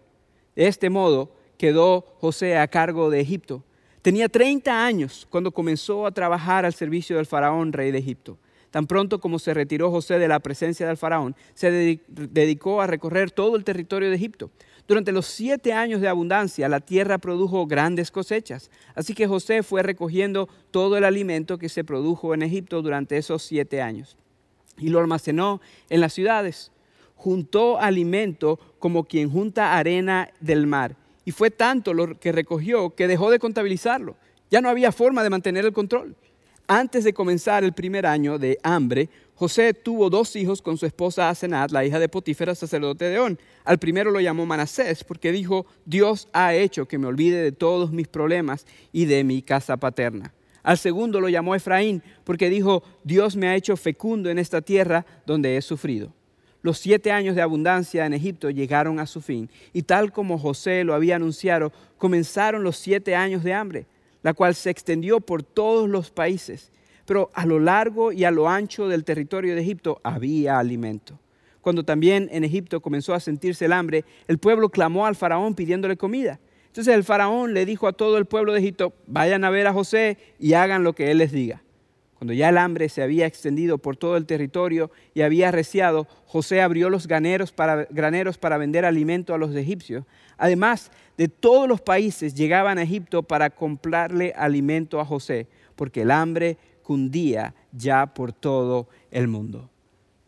[0.56, 3.64] De este modo, quedó José a cargo de Egipto.
[4.02, 8.38] Tenía 30 años cuando comenzó a trabajar al servicio del faraón, rey de Egipto.
[8.70, 13.32] Tan pronto como se retiró José de la presencia del faraón, se dedicó a recorrer
[13.32, 14.50] todo el territorio de Egipto.
[14.88, 18.72] Durante los siete años de abundancia, la tierra produjo grandes cosechas.
[18.96, 23.44] Así que José fue recogiendo todo el alimento que se produjo en Egipto durante esos
[23.44, 24.18] siete años
[24.78, 26.72] y lo almacenó en las ciudades.
[27.16, 33.08] Juntó alimento como quien junta arena del mar y fue tanto lo que recogió que
[33.08, 34.16] dejó de contabilizarlo.
[34.50, 36.16] Ya no había forma de mantener el control.
[36.68, 41.30] Antes de comenzar el primer año de hambre, José tuvo dos hijos con su esposa
[41.30, 43.38] Asenat, la hija de Potífera, sacerdote de On.
[43.66, 47.92] Al primero lo llamó Manasés porque dijo, Dios ha hecho que me olvide de todos
[47.92, 50.34] mis problemas y de mi casa paterna.
[50.62, 55.06] Al segundo lo llamó Efraín porque dijo, Dios me ha hecho fecundo en esta tierra
[55.26, 56.14] donde he sufrido.
[56.64, 60.86] Los siete años de abundancia en Egipto llegaron a su fin, y tal como José
[60.86, 63.86] lo había anunciado, comenzaron los siete años de hambre,
[64.22, 66.72] la cual se extendió por todos los países.
[67.06, 71.20] Pero a lo largo y a lo ancho del territorio de Egipto había alimento.
[71.60, 75.98] Cuando también en Egipto comenzó a sentirse el hambre, el pueblo clamó al faraón pidiéndole
[75.98, 76.40] comida.
[76.68, 79.74] Entonces el faraón le dijo a todo el pueblo de Egipto, vayan a ver a
[79.74, 81.63] José y hagan lo que él les diga.
[82.24, 86.62] Cuando ya el hambre se había extendido por todo el territorio y había arreciado, José
[86.62, 90.06] abrió los graneros para, graneros para vender alimento a los egipcios.
[90.38, 96.12] Además, de todos los países llegaban a Egipto para comprarle alimento a José, porque el
[96.12, 99.70] hambre cundía ya por todo el mundo.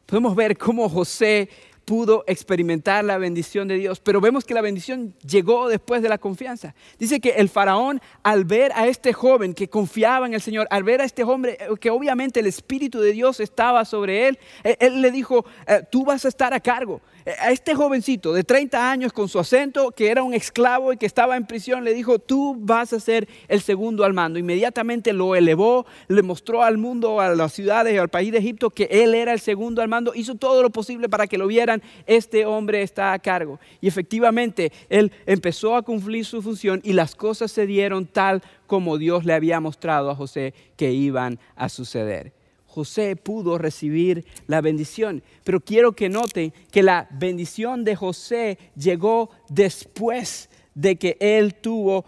[0.06, 1.48] Podemos ver cómo José
[1.86, 6.18] pudo experimentar la bendición de Dios, pero vemos que la bendición llegó después de la
[6.18, 6.74] confianza.
[6.98, 10.84] Dice que el faraón al ver a este joven que confiaba en el Señor, al
[10.84, 14.76] ver a este hombre eh, que obviamente el Espíritu de Dios estaba sobre él, eh,
[14.80, 17.02] él, le dijo, eh, tú vas a estar a cargo
[17.40, 21.08] a este jovencito de 30 años con su acento, que era un esclavo y que
[21.08, 24.38] estaba en prisión, le dijo, tú vas a ser el segundo al mando.
[24.38, 28.70] Inmediatamente lo elevó, le mostró al mundo, a las ciudades y al país de Egipto
[28.70, 31.82] que él era el segundo al mando, hizo todo lo posible para que lo vieran,
[32.06, 33.60] este hombre está a cargo.
[33.82, 38.98] Y efectivamente, él empezó a cumplir su función y las cosas se dieron tal como
[38.98, 42.34] Dios le había mostrado a José que iban a suceder.
[42.76, 45.24] José pudo recibir la bendición.
[45.46, 52.04] Pero quiero que noten que la bendición de José llegó después de que él tuvo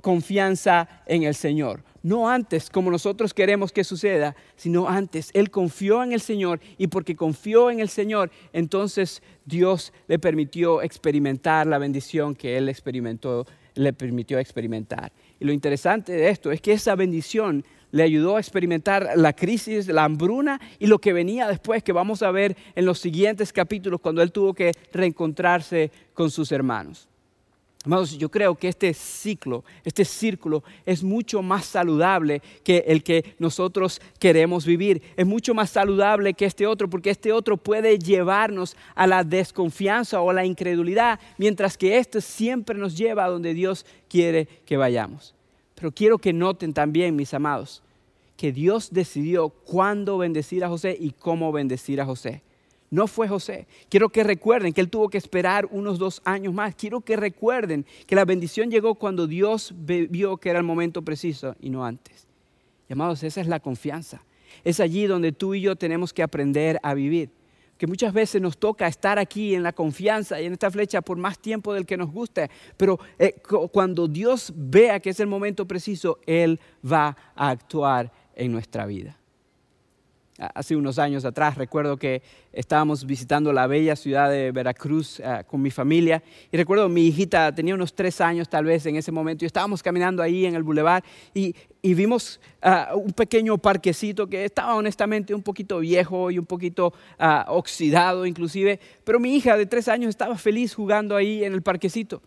[0.00, 1.84] confianza en el Señor.
[2.02, 5.30] No antes, como nosotros queremos que suceda, sino antes.
[5.34, 10.80] Él confió en el Señor y porque confió en el Señor, entonces Dios le permitió
[10.80, 15.12] experimentar la bendición que él experimentó, le permitió experimentar.
[15.38, 17.62] Y lo interesante de esto es que esa bendición
[17.92, 22.22] le ayudó a experimentar la crisis, la hambruna y lo que venía después, que vamos
[22.22, 27.08] a ver en los siguientes capítulos cuando él tuvo que reencontrarse con sus hermanos.
[27.84, 33.34] Amados, yo creo que este ciclo, este círculo es mucho más saludable que el que
[33.40, 35.02] nosotros queremos vivir.
[35.16, 40.20] Es mucho más saludable que este otro, porque este otro puede llevarnos a la desconfianza
[40.20, 44.76] o a la incredulidad, mientras que este siempre nos lleva a donde Dios quiere que
[44.76, 45.34] vayamos.
[45.82, 47.82] Pero quiero que noten también, mis amados,
[48.36, 52.44] que Dios decidió cuándo bendecir a José y cómo bendecir a José.
[52.88, 53.66] No fue José.
[53.88, 56.76] Quiero que recuerden que él tuvo que esperar unos dos años más.
[56.76, 61.56] Quiero que recuerden que la bendición llegó cuando Dios vio que era el momento preciso
[61.60, 62.28] y no antes.
[62.88, 64.22] Llamados, esa es la confianza.
[64.62, 67.30] Es allí donde tú y yo tenemos que aprender a vivir.
[67.82, 71.16] Que muchas veces nos toca estar aquí en la confianza y en esta flecha por
[71.16, 73.34] más tiempo del que nos guste, pero eh,
[73.72, 79.18] cuando Dios vea que es el momento preciso, Él va a actuar en nuestra vida
[80.54, 81.56] hace unos años atrás.
[81.56, 82.22] Recuerdo que
[82.52, 87.54] estábamos visitando la bella ciudad de Veracruz eh, con mi familia y recuerdo mi hijita
[87.54, 90.62] tenía unos tres años tal vez en ese momento y estábamos caminando ahí en el
[90.62, 91.02] bulevar
[91.34, 96.92] y, vimos ah, un pequeño parquecito que estaba honestamente un poquito viejo y un poquito
[97.18, 101.62] ah, oxidado inclusive, pero mi hija de tres años estaba feliz jugando ahí en el
[101.62, 102.22] parquecito.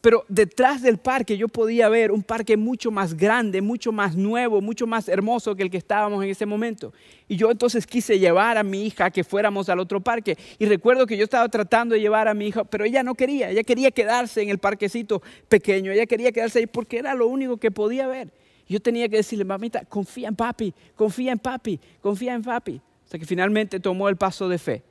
[0.00, 4.60] Pero detrás del parque yo podía ver un parque mucho más grande, mucho más nuevo,
[4.60, 6.92] mucho más hermoso que el que estábamos en ese momento.
[7.26, 10.38] Y yo entonces quise llevar a mi hija que fuéramos al otro parque.
[10.60, 13.50] Y recuerdo que yo estaba tratando de llevar a mi hija, pero ella no quería.
[13.50, 15.90] Ella quería quedarse en el parquecito pequeño.
[15.90, 18.30] Ella quería quedarse ahí porque era lo único que podía ver.
[18.68, 22.80] Yo tenía que decirle, mamita, confía en papi, confía en papi, confía en papi.
[23.04, 24.82] Hasta que finalmente tomó el paso de fe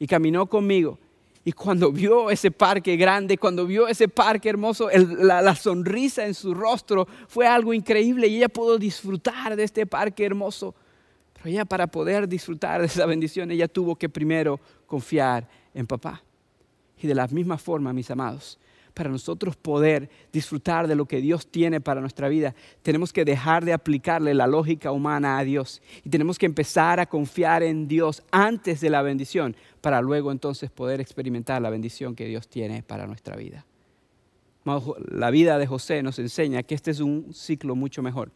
[0.00, 0.98] y caminó conmigo
[1.48, 6.52] y cuando vio ese parque grande, cuando vio ese parque hermoso, la, sonrisa en su
[6.52, 10.74] rostro fue algo increíble y ella pudo disfrutar de este parque hermoso.
[11.32, 16.22] Pero ella para poder disfrutar de esa bendición, ella tuvo que primero confiar en papá.
[16.98, 18.58] Y de la misma forma, mis amados,
[18.98, 23.64] para nosotros poder disfrutar de lo que Dios tiene para nuestra vida, tenemos que dejar
[23.64, 28.24] de aplicarle la lógica humana a Dios y tenemos que empezar a confiar en Dios
[28.32, 33.06] antes de la bendición para luego entonces poder experimentar la bendición que Dios tiene para
[33.06, 33.64] nuestra vida.
[35.12, 38.32] La vida de José nos enseña que este es un ciclo mucho mejor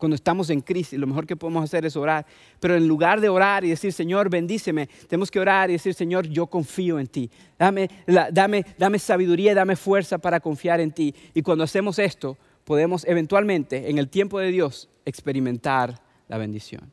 [0.00, 2.24] cuando estamos en crisis, lo mejor que podemos hacer es orar.
[2.58, 6.26] Pero en lugar de orar y decir, Señor, bendíceme, tenemos que orar y decir, Señor,
[6.26, 7.30] yo confío en ti.
[7.58, 7.88] Dame,
[8.32, 11.14] dame, dame sabiduría dame fuerza para confiar en ti.
[11.34, 16.90] Y cuando hacemos esto, podemos eventualmente, en el tiempo de Dios, experimentar la bendición.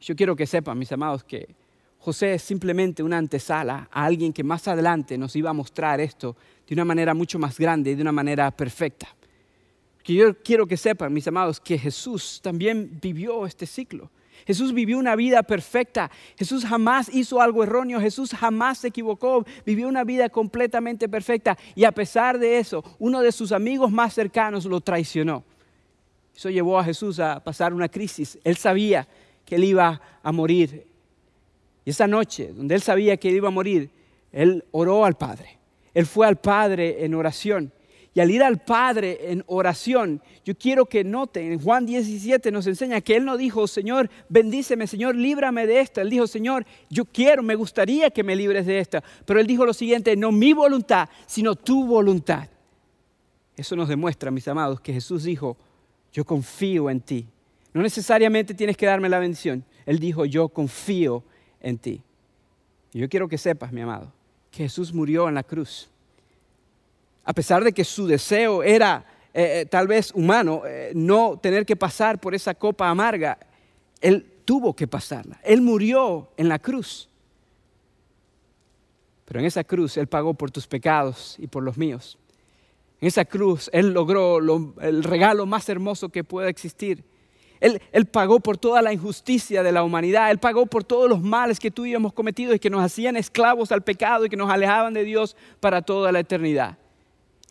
[0.00, 1.54] Yo quiero que sepan, mis amados, que
[1.98, 6.36] José es simplemente una antesala a alguien que más adelante nos iba a mostrar esto
[6.66, 9.06] de una manera mucho más grande y de una manera perfecta
[10.02, 14.10] que yo quiero que sepan, mis amados, que Jesús también vivió este ciclo.
[14.46, 16.10] Jesús vivió una vida perfecta.
[16.36, 18.00] Jesús jamás hizo algo erróneo.
[18.00, 19.44] Jesús jamás se equivocó.
[19.64, 21.56] Vivió una vida completamente perfecta.
[21.74, 25.44] Y a pesar de eso, uno de sus amigos más cercanos lo traicionó.
[26.34, 28.38] Eso llevó a Jesús a pasar una crisis.
[28.42, 29.06] Él sabía
[29.44, 30.86] que él iba a morir.
[31.84, 33.90] Y esa noche, donde él sabía que él iba a morir,
[34.32, 35.58] él oró al Padre.
[35.94, 37.72] Él fue al Padre en oración.
[38.14, 42.66] Y al ir al Padre en oración, yo quiero que noten, en Juan 17 nos
[42.66, 46.02] enseña que Él no dijo, Señor, bendíceme, Señor, líbrame de esta.
[46.02, 49.02] Él dijo, Señor, yo quiero, me gustaría que me libres de esta.
[49.24, 52.48] Pero Él dijo lo siguiente, no mi voluntad, sino tu voluntad.
[53.56, 55.56] Eso nos demuestra, mis amados, que Jesús dijo,
[56.12, 57.26] yo confío en ti.
[57.72, 59.64] No necesariamente tienes que darme la bendición.
[59.86, 61.24] Él dijo, yo confío
[61.60, 62.02] en ti.
[62.92, 64.12] Y yo quiero que sepas, mi amado,
[64.50, 65.91] que Jesús murió en la cruz
[67.24, 69.04] a pesar de que su deseo era
[69.34, 73.38] eh, eh, tal vez humano, eh, no tener que pasar por esa copa amarga,
[74.00, 75.40] Él tuvo que pasarla.
[75.42, 77.08] Él murió en la cruz.
[79.24, 82.18] Pero en esa cruz Él pagó por tus pecados y por los míos.
[83.00, 84.38] En esa cruz Él logró
[84.80, 87.04] el regalo más hermoso que pueda existir.
[87.60, 90.32] Él, pagó por toda la injusticia de la humanidad.
[90.32, 93.16] Él pagó por todos los males que tú y hemos cometido y que nos hacían
[93.16, 96.76] esclavos al pecado y que nos alejaban de Dios para toda la eternidad.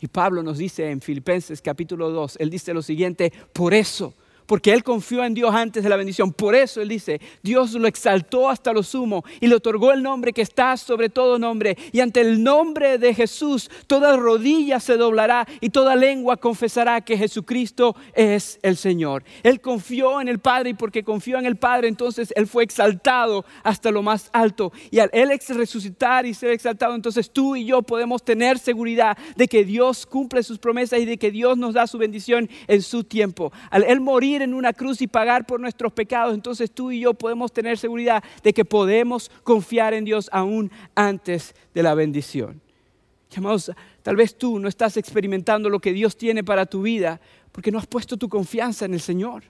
[0.01, 4.15] Y Pablo nos dice en Filipenses capítulo 2, él dice lo siguiente, por eso
[4.51, 6.33] porque él confió en Dios antes de la bendición.
[6.33, 10.33] Por eso él dice, Dios lo exaltó hasta lo sumo y le otorgó el nombre
[10.33, 11.77] que está sobre todo nombre.
[11.93, 17.17] Y ante el nombre de Jesús, toda rodilla se doblará y toda lengua confesará que
[17.17, 19.23] Jesucristo es el Señor.
[19.43, 23.45] Él confió en el Padre y porque confió en el Padre, entonces él fue exaltado
[23.63, 24.73] hasta lo más alto.
[24.89, 29.47] Y al él resucitar y ser exaltado, entonces tú y yo podemos tener seguridad de
[29.47, 33.05] que Dios cumple sus promesas y de que Dios nos da su bendición en su
[33.05, 33.53] tiempo.
[33.69, 37.13] Al él morir en una cruz y pagar por nuestros pecados, entonces tú y yo
[37.13, 42.61] podemos tener seguridad de que podemos confiar en Dios aún antes de la bendición.
[43.37, 43.71] Amados,
[44.03, 47.21] tal vez tú no estás experimentando lo que Dios tiene para tu vida
[47.51, 49.43] porque no has puesto tu confianza en el Señor.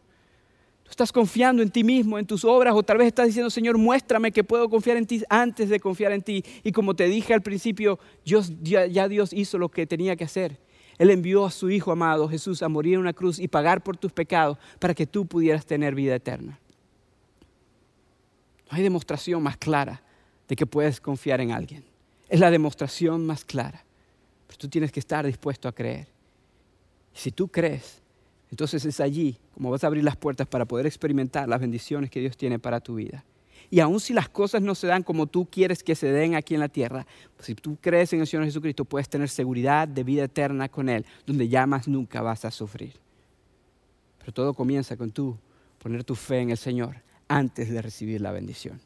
[0.84, 3.78] Tú estás confiando en ti mismo, en tus obras, o tal vez estás diciendo, Señor,
[3.78, 6.44] muéstrame que puedo confiar en ti antes de confiar en ti.
[6.64, 10.60] Y como te dije al principio, Dios, ya Dios hizo lo que tenía que hacer.
[11.02, 13.97] Él envió a su Hijo amado Jesús a morir en una cruz y pagar por
[13.97, 16.60] tus pecados para que tú pudieras tener vida eterna.
[18.70, 20.04] No hay demostración más clara
[20.47, 21.84] de que puedes confiar en alguien.
[22.30, 23.84] Es la demostración más clara.
[24.45, 26.08] Pero tú tienes que estar dispuesto a creer.
[27.16, 27.99] Y si tú crees,
[28.52, 32.20] entonces es allí como vas a abrir las puertas para poder experimentar las bendiciones que
[32.20, 33.26] Dios tiene para tu vida.
[33.72, 36.53] Y aun si las cosas no se dan como tú quieres que se den aquí
[36.53, 37.07] en la tierra,
[37.39, 41.05] si tú crees en el Señor Jesucristo, puedes tener seguridad de vida eterna con Él,
[41.26, 42.93] donde ya más nunca vas a sufrir.
[44.19, 45.38] Pero todo comienza con tú
[45.80, 46.97] poner tu fe en el Señor
[47.30, 48.82] antes de recibir la bendición.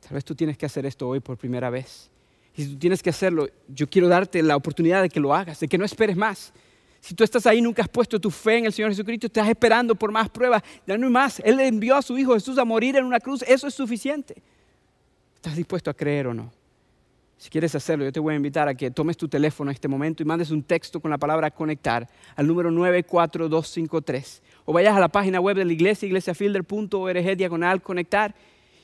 [0.00, 2.12] Tal vez tú tienes que hacer esto hoy por primera vez.
[2.54, 5.58] Y si tú tienes que hacerlo, yo quiero darte la oportunidad de que lo hagas,
[5.58, 6.52] de que no esperes más.
[7.06, 9.94] Si tú estás ahí, nunca has puesto tu fe en el Señor Jesucristo, estás esperando
[9.94, 11.38] por más pruebas, ya no hay más.
[11.44, 14.42] Él envió a su Hijo Jesús a morir en una cruz, eso es suficiente.
[15.36, 16.50] ¿Estás dispuesto a creer o no?
[17.38, 19.86] Si quieres hacerlo, yo te voy a invitar a que tomes tu teléfono en este
[19.86, 24.42] momento y mandes un texto con la palabra conectar al número 94253.
[24.64, 28.34] O vayas a la página web de la iglesia, iglesiafielder.org, diagonal conectar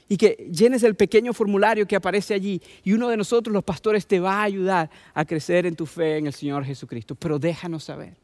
[0.09, 4.07] y que llenes el pequeño formulario que aparece allí y uno de nosotros, los pastores,
[4.07, 7.15] te va a ayudar a crecer en tu fe en el Señor Jesucristo.
[7.15, 8.15] Pero déjanos saber.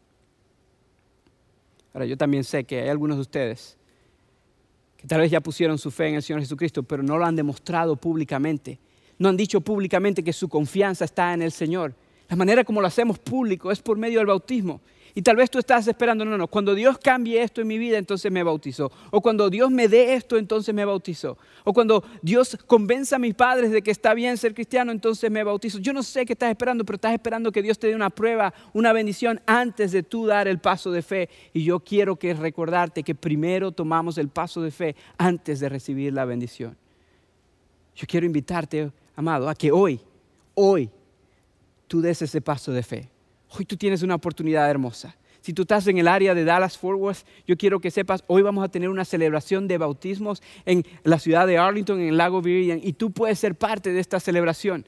[1.94, 3.78] Ahora, yo también sé que hay algunos de ustedes
[4.98, 7.36] que tal vez ya pusieron su fe en el Señor Jesucristo, pero no lo han
[7.36, 8.78] demostrado públicamente.
[9.16, 11.94] No han dicho públicamente que su confianza está en el Señor.
[12.28, 14.80] La manera como lo hacemos público es por medio del bautismo.
[15.14, 17.98] Y tal vez tú estás esperando, no, no, cuando Dios cambie esto en mi vida,
[17.98, 18.90] entonces me bautizó.
[19.10, 21.38] O cuando Dios me dé esto, entonces me bautizó.
[21.64, 25.42] O cuando Dios convenza a mis padres de que está bien ser cristiano, entonces me
[25.42, 25.78] bautizo.
[25.78, 28.52] Yo no sé qué estás esperando, pero estás esperando que Dios te dé una prueba,
[28.72, 31.28] una bendición antes de tú dar el paso de fe.
[31.52, 36.12] Y yo quiero que recordarte que primero tomamos el paso de fe antes de recibir
[36.12, 36.76] la bendición.
[37.94, 40.00] Yo quiero invitarte, amado, a que hoy,
[40.54, 40.90] hoy,
[41.88, 43.08] tú des ese paso de fe.
[43.50, 45.16] Hoy tú tienes una oportunidad hermosa.
[45.40, 48.42] Si tú estás en el área de Dallas Fort Worth, yo quiero que sepas, hoy
[48.42, 52.42] vamos a tener una celebración de bautismos en la ciudad de Arlington, en el lago
[52.42, 54.84] Viridian, y tú puedes ser parte de esta celebración.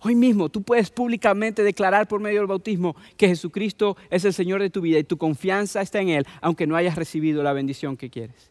[0.00, 4.60] Hoy mismo tú puedes públicamente declarar por medio del bautismo que Jesucristo es el Señor
[4.60, 7.96] de tu vida y tu confianza está en Él, aunque no hayas recibido la bendición
[7.96, 8.50] que quieres.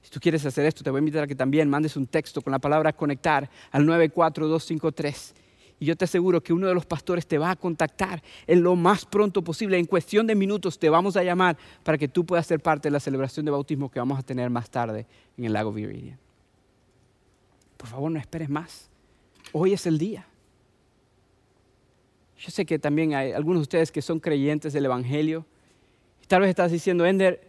[0.00, 2.40] Si tú quieres hacer esto, te voy a invitar a que también mandes un texto
[2.40, 5.34] con la palabra conectar al 94253
[5.80, 8.74] y yo te aseguro que uno de los pastores te va a contactar en lo
[8.74, 9.78] más pronto posible.
[9.78, 12.92] En cuestión de minutos te vamos a llamar para que tú puedas ser parte de
[12.92, 15.06] la celebración de bautismo que vamos a tener más tarde
[15.36, 16.18] en el lago Viridian.
[17.76, 18.90] Por favor, no esperes más.
[19.52, 20.26] Hoy es el día.
[22.38, 25.46] Yo sé que también hay algunos de ustedes que son creyentes del Evangelio.
[26.22, 27.40] Y tal vez estás diciendo, Ender,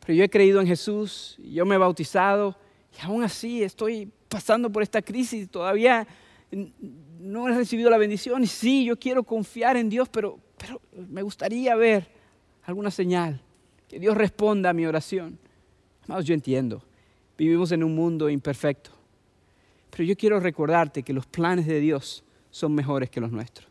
[0.00, 2.56] pero yo he creído en Jesús, yo me he bautizado
[2.98, 6.06] y aún así estoy pasando por esta crisis todavía
[6.52, 11.22] no he recibido la bendición y sí, yo quiero confiar en Dios, pero, pero me
[11.22, 12.08] gustaría ver
[12.64, 13.40] alguna señal,
[13.88, 15.38] que Dios responda a mi oración.
[16.04, 16.82] Amados, yo entiendo,
[17.38, 18.90] vivimos en un mundo imperfecto,
[19.90, 23.69] pero yo quiero recordarte que los planes de Dios son mejores que los nuestros.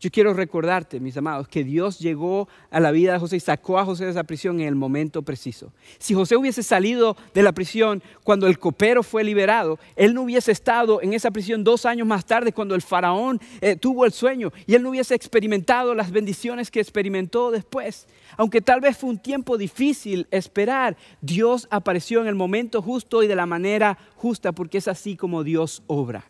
[0.00, 3.80] Yo quiero recordarte, mis amados, que Dios llegó a la vida de José y sacó
[3.80, 5.72] a José de esa prisión en el momento preciso.
[5.98, 10.52] Si José hubiese salido de la prisión cuando el copero fue liberado, él no hubiese
[10.52, 14.52] estado en esa prisión dos años más tarde cuando el faraón eh, tuvo el sueño
[14.68, 18.06] y él no hubiese experimentado las bendiciones que experimentó después.
[18.36, 23.26] Aunque tal vez fue un tiempo difícil esperar, Dios apareció en el momento justo y
[23.26, 26.24] de la manera justa porque es así como Dios obra.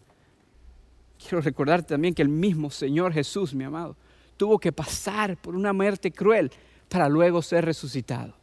[1.18, 3.96] Quiero recordarte también que el mismo Señor Jesús, mi amado,
[4.36, 6.50] tuvo que pasar por una muerte cruel
[6.88, 8.34] para luego ser resucitado.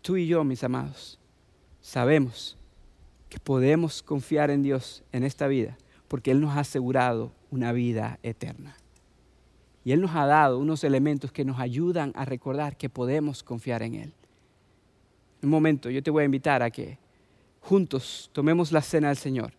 [0.00, 1.18] Tú y yo, mis amados,
[1.80, 2.56] sabemos
[3.28, 5.76] que podemos confiar en Dios en esta vida
[6.08, 8.76] porque Él nos ha asegurado una vida eterna.
[9.84, 13.82] Y Él nos ha dado unos elementos que nos ayudan a recordar que podemos confiar
[13.82, 14.12] en Él.
[15.42, 16.98] Un momento, yo te voy a invitar a que
[17.60, 19.52] juntos tomemos la cena del Señor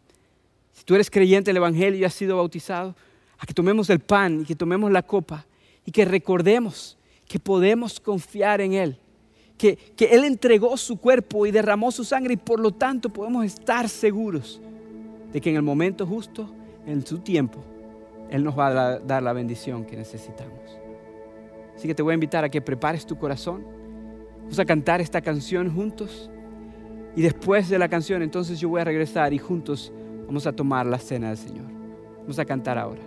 [0.78, 2.96] si tú eres creyente del Evangelio y has sido bautizado,
[3.40, 5.44] a que tomemos el pan y que tomemos la copa
[5.84, 9.00] y que recordemos que podemos confiar en Él,
[9.58, 13.44] que, que Él entregó su cuerpo y derramó su sangre y por lo tanto podemos
[13.44, 14.62] estar seguros
[15.34, 16.48] de que en el momento justo,
[16.86, 17.64] en su tiempo,
[18.30, 20.78] Él nos va a dar la bendición que necesitamos.
[21.76, 23.66] Así que te voy a invitar a que prepares tu corazón.
[24.42, 26.30] Vamos a cantar esta canción juntos.
[27.16, 29.92] Y después de la canción, entonces yo voy a regresar y juntos
[30.28, 31.66] Vamos a tomar la cena del Señor.
[32.20, 33.07] Vamos a cantar ahora.